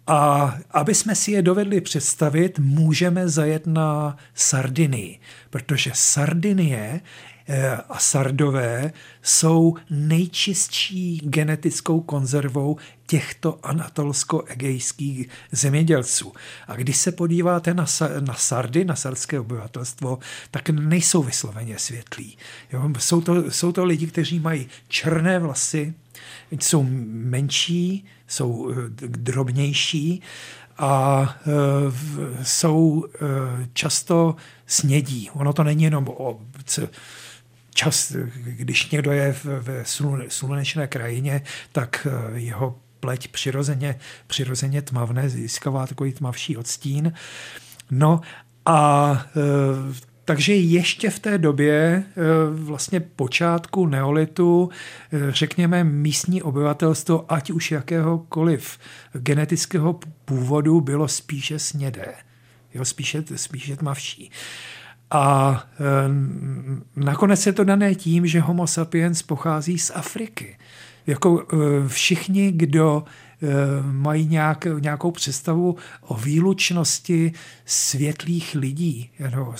A 0.09 0.57
aby 0.71 0.95
jsme 0.95 1.15
si 1.15 1.31
je 1.31 1.41
dovedli 1.41 1.81
představit, 1.81 2.59
můžeme 2.59 3.29
zajet 3.29 3.67
na 3.67 4.17
Sardinii, 4.33 5.19
protože 5.49 5.91
Sardinie 5.93 7.01
Eh, 7.51 7.77
a 7.89 7.99
sardové 7.99 8.93
jsou 9.23 9.75
nejčistší 9.89 11.21
genetickou 11.23 12.01
konzervou 12.01 12.77
těchto 13.07 13.59
anatolsko-egejských 13.63 15.29
zemědělců. 15.51 16.33
A 16.67 16.75
když 16.75 16.97
se 16.97 17.11
podíváte 17.11 17.73
na, 17.73 17.85
na 18.19 18.33
Sardy, 18.33 18.85
na 18.85 18.95
sardské 18.95 19.39
obyvatelstvo, 19.39 20.19
tak 20.51 20.69
nejsou 20.69 21.23
vysloveně 21.23 21.79
světlí. 21.79 22.37
Jo? 22.73 22.89
Jsou, 22.99 23.21
to, 23.21 23.51
jsou 23.51 23.71
to 23.71 23.85
lidi, 23.85 24.07
kteří 24.07 24.39
mají 24.39 24.67
černé 24.87 25.39
vlasy, 25.39 25.93
jsou 26.51 26.85
menší, 27.07 28.05
jsou 28.29 28.71
eh, 28.71 28.75
drobnější 29.07 30.21
a 30.79 31.23
e, 31.47 32.45
jsou 32.45 33.05
e, 33.05 33.17
často 33.73 34.35
snědí. 34.65 35.29
Ono 35.29 35.53
to 35.53 35.63
není 35.63 35.83
jenom 35.83 36.07
o, 36.07 36.39
čas, 37.73 38.15
když 38.45 38.89
někdo 38.89 39.11
je 39.11 39.35
ve 39.43 39.83
slunečné 40.27 40.87
krajině, 40.87 41.41
tak 41.71 42.07
eh, 42.09 42.39
jeho 42.39 42.75
pleť 42.99 43.27
přirozeně, 43.27 43.99
přirozeně 44.27 44.81
tmavné, 44.81 45.29
získává 45.29 45.87
takový 45.87 46.13
tmavší 46.13 46.57
odstín. 46.57 47.13
No 47.91 48.21
a 48.65 49.11
takže 50.29 50.55
ještě 50.55 51.09
v 51.09 51.19
té 51.19 51.37
době, 51.37 51.73
e, 51.73 52.03
vlastně 52.51 52.99
počátku 52.99 53.85
neolitu, 53.85 54.69
e, 54.69 55.31
řekněme 55.31 55.83
místní 55.83 56.41
obyvatelstvo, 56.41 57.33
ať 57.33 57.51
už 57.51 57.71
jakéhokoliv 57.71 58.79
genetického 59.13 59.99
původu, 60.25 60.81
bylo 60.81 61.07
spíše 61.07 61.59
snědé. 61.59 62.13
Jo, 62.73 62.85
spíše, 62.85 63.23
spíše 63.35 63.75
tmavší. 63.75 64.31
A 65.11 65.63
e, 65.79 67.03
nakonec 67.03 67.45
je 67.45 67.53
to 67.53 67.63
dané 67.63 67.95
tím, 67.95 68.27
že 68.27 68.39
Homo 68.39 68.67
sapiens 68.67 69.21
pochází 69.21 69.79
z 69.79 69.91
Afriky. 69.95 70.57
Jako 71.07 71.47
všichni, 71.87 72.51
kdo 72.51 73.03
mají 73.91 74.27
nějak, 74.27 74.67
nějakou 74.79 75.11
představu 75.11 75.75
o 76.01 76.15
výlučnosti 76.15 77.31
světlých 77.65 78.55
lidí, 78.55 79.11
no, 79.33 79.55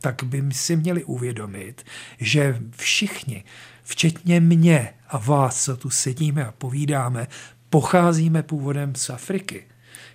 tak 0.00 0.22
by 0.24 0.44
si 0.52 0.76
měli 0.76 1.04
uvědomit, 1.04 1.84
že 2.20 2.58
všichni, 2.76 3.44
včetně 3.82 4.40
mě 4.40 4.94
a 5.08 5.18
vás, 5.18 5.64
co 5.64 5.76
tu 5.76 5.90
sedíme 5.90 6.46
a 6.46 6.52
povídáme, 6.52 7.26
pocházíme 7.70 8.42
původem 8.42 8.94
z 8.94 9.10
Afriky. 9.10 9.64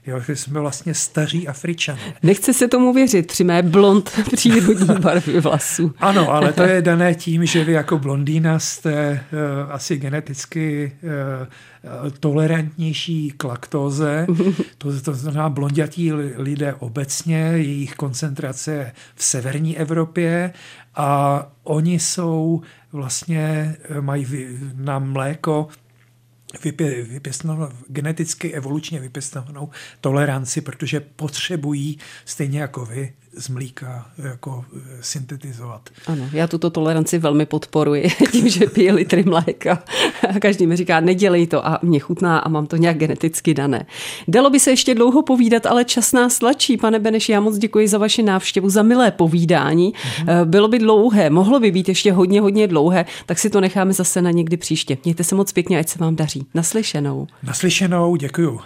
Jo, 0.07 0.19
že 0.19 0.35
jsme 0.35 0.59
vlastně 0.59 0.93
staří 0.93 1.47
Afričané. 1.47 2.01
Nechce 2.23 2.53
se 2.53 2.67
tomu 2.67 2.93
věřit 2.93 3.27
při 3.27 3.43
mé 3.43 3.61
blond 3.61 4.11
přírodní 4.31 4.99
barvy 4.99 5.39
vlasů. 5.39 5.93
Ano, 5.99 6.31
ale 6.31 6.53
to 6.53 6.63
je 6.63 6.81
dané 6.81 7.15
tím, 7.15 7.45
že 7.45 7.63
vy 7.63 7.71
jako 7.71 7.99
blondýna 7.99 8.59
jste 8.59 9.11
uh, 9.11 9.71
asi 9.71 9.97
geneticky 9.97 10.91
uh, 11.03 12.09
tolerantnější 12.19 13.33
k 13.37 13.43
laktóze. 13.43 14.27
To, 14.77 15.01
to 15.01 15.13
znamená 15.13 15.49
blondětí 15.49 16.13
lidé 16.37 16.73
obecně, 16.73 17.37
jejich 17.37 17.95
koncentrace 17.95 18.91
v 19.15 19.23
severní 19.23 19.77
Evropě 19.77 20.53
a 20.95 21.47
oni 21.63 21.99
jsou 21.99 22.61
vlastně, 22.91 23.75
mají 24.01 24.27
na 24.75 24.99
mléko 24.99 25.67
vypě, 26.63 27.03
vypěstnou, 27.03 27.69
geneticky 27.87 28.53
evolučně 28.53 28.99
vypěstovanou 28.99 29.69
toleranci, 30.01 30.61
protože 30.61 30.99
potřebují 30.99 31.99
stejně 32.25 32.61
jako 32.61 32.85
vy 32.85 33.13
z 33.35 33.49
mlíka 33.49 34.05
jako 34.17 34.65
e, 34.75 35.03
syntetizovat. 35.03 35.89
Ano, 36.07 36.29
já 36.33 36.47
tuto 36.47 36.69
toleranci 36.69 37.17
velmi 37.17 37.45
podporuji 37.45 38.07
tím, 38.31 38.49
že 38.49 38.67
pije 38.67 38.93
litry 38.93 39.23
mléka. 39.23 39.83
A 40.35 40.39
každý 40.39 40.67
mi 40.67 40.75
říká, 40.75 40.99
nedělej 40.99 41.47
to 41.47 41.67
a 41.67 41.79
mě 41.81 41.99
chutná 41.99 42.39
a 42.39 42.49
mám 42.49 42.67
to 42.67 42.75
nějak 42.75 42.97
geneticky 42.97 43.53
dané. 43.53 43.85
Dalo 44.27 44.49
by 44.49 44.59
se 44.59 44.71
ještě 44.71 44.95
dlouho 44.95 45.21
povídat, 45.21 45.65
ale 45.65 45.85
čas 45.85 46.13
nás 46.13 46.39
tlačí. 46.39 46.77
Pane 46.77 46.99
Beneš, 46.99 47.29
já 47.29 47.39
moc 47.39 47.57
děkuji 47.57 47.87
za 47.87 47.97
vaši 47.97 48.23
návštěvu, 48.23 48.69
za 48.69 48.83
milé 48.83 49.11
povídání. 49.11 49.93
Mhm. 50.25 50.49
Bylo 50.49 50.67
by 50.67 50.79
dlouhé, 50.79 51.29
mohlo 51.29 51.59
by 51.59 51.71
být 51.71 51.89
ještě 51.89 52.11
hodně, 52.11 52.41
hodně 52.41 52.67
dlouhé, 52.67 53.05
tak 53.25 53.39
si 53.39 53.49
to 53.49 53.61
necháme 53.61 53.93
zase 53.93 54.21
na 54.21 54.31
někdy 54.31 54.57
příště. 54.57 54.97
Mějte 55.03 55.23
se 55.23 55.35
moc 55.35 55.51
pěkně, 55.51 55.79
ať 55.79 55.89
se 55.89 55.99
vám 55.99 56.15
daří. 56.15 56.45
Naslyšenou. 56.53 57.27
Naslyšenou, 57.43 58.15
děkuju. 58.15 58.59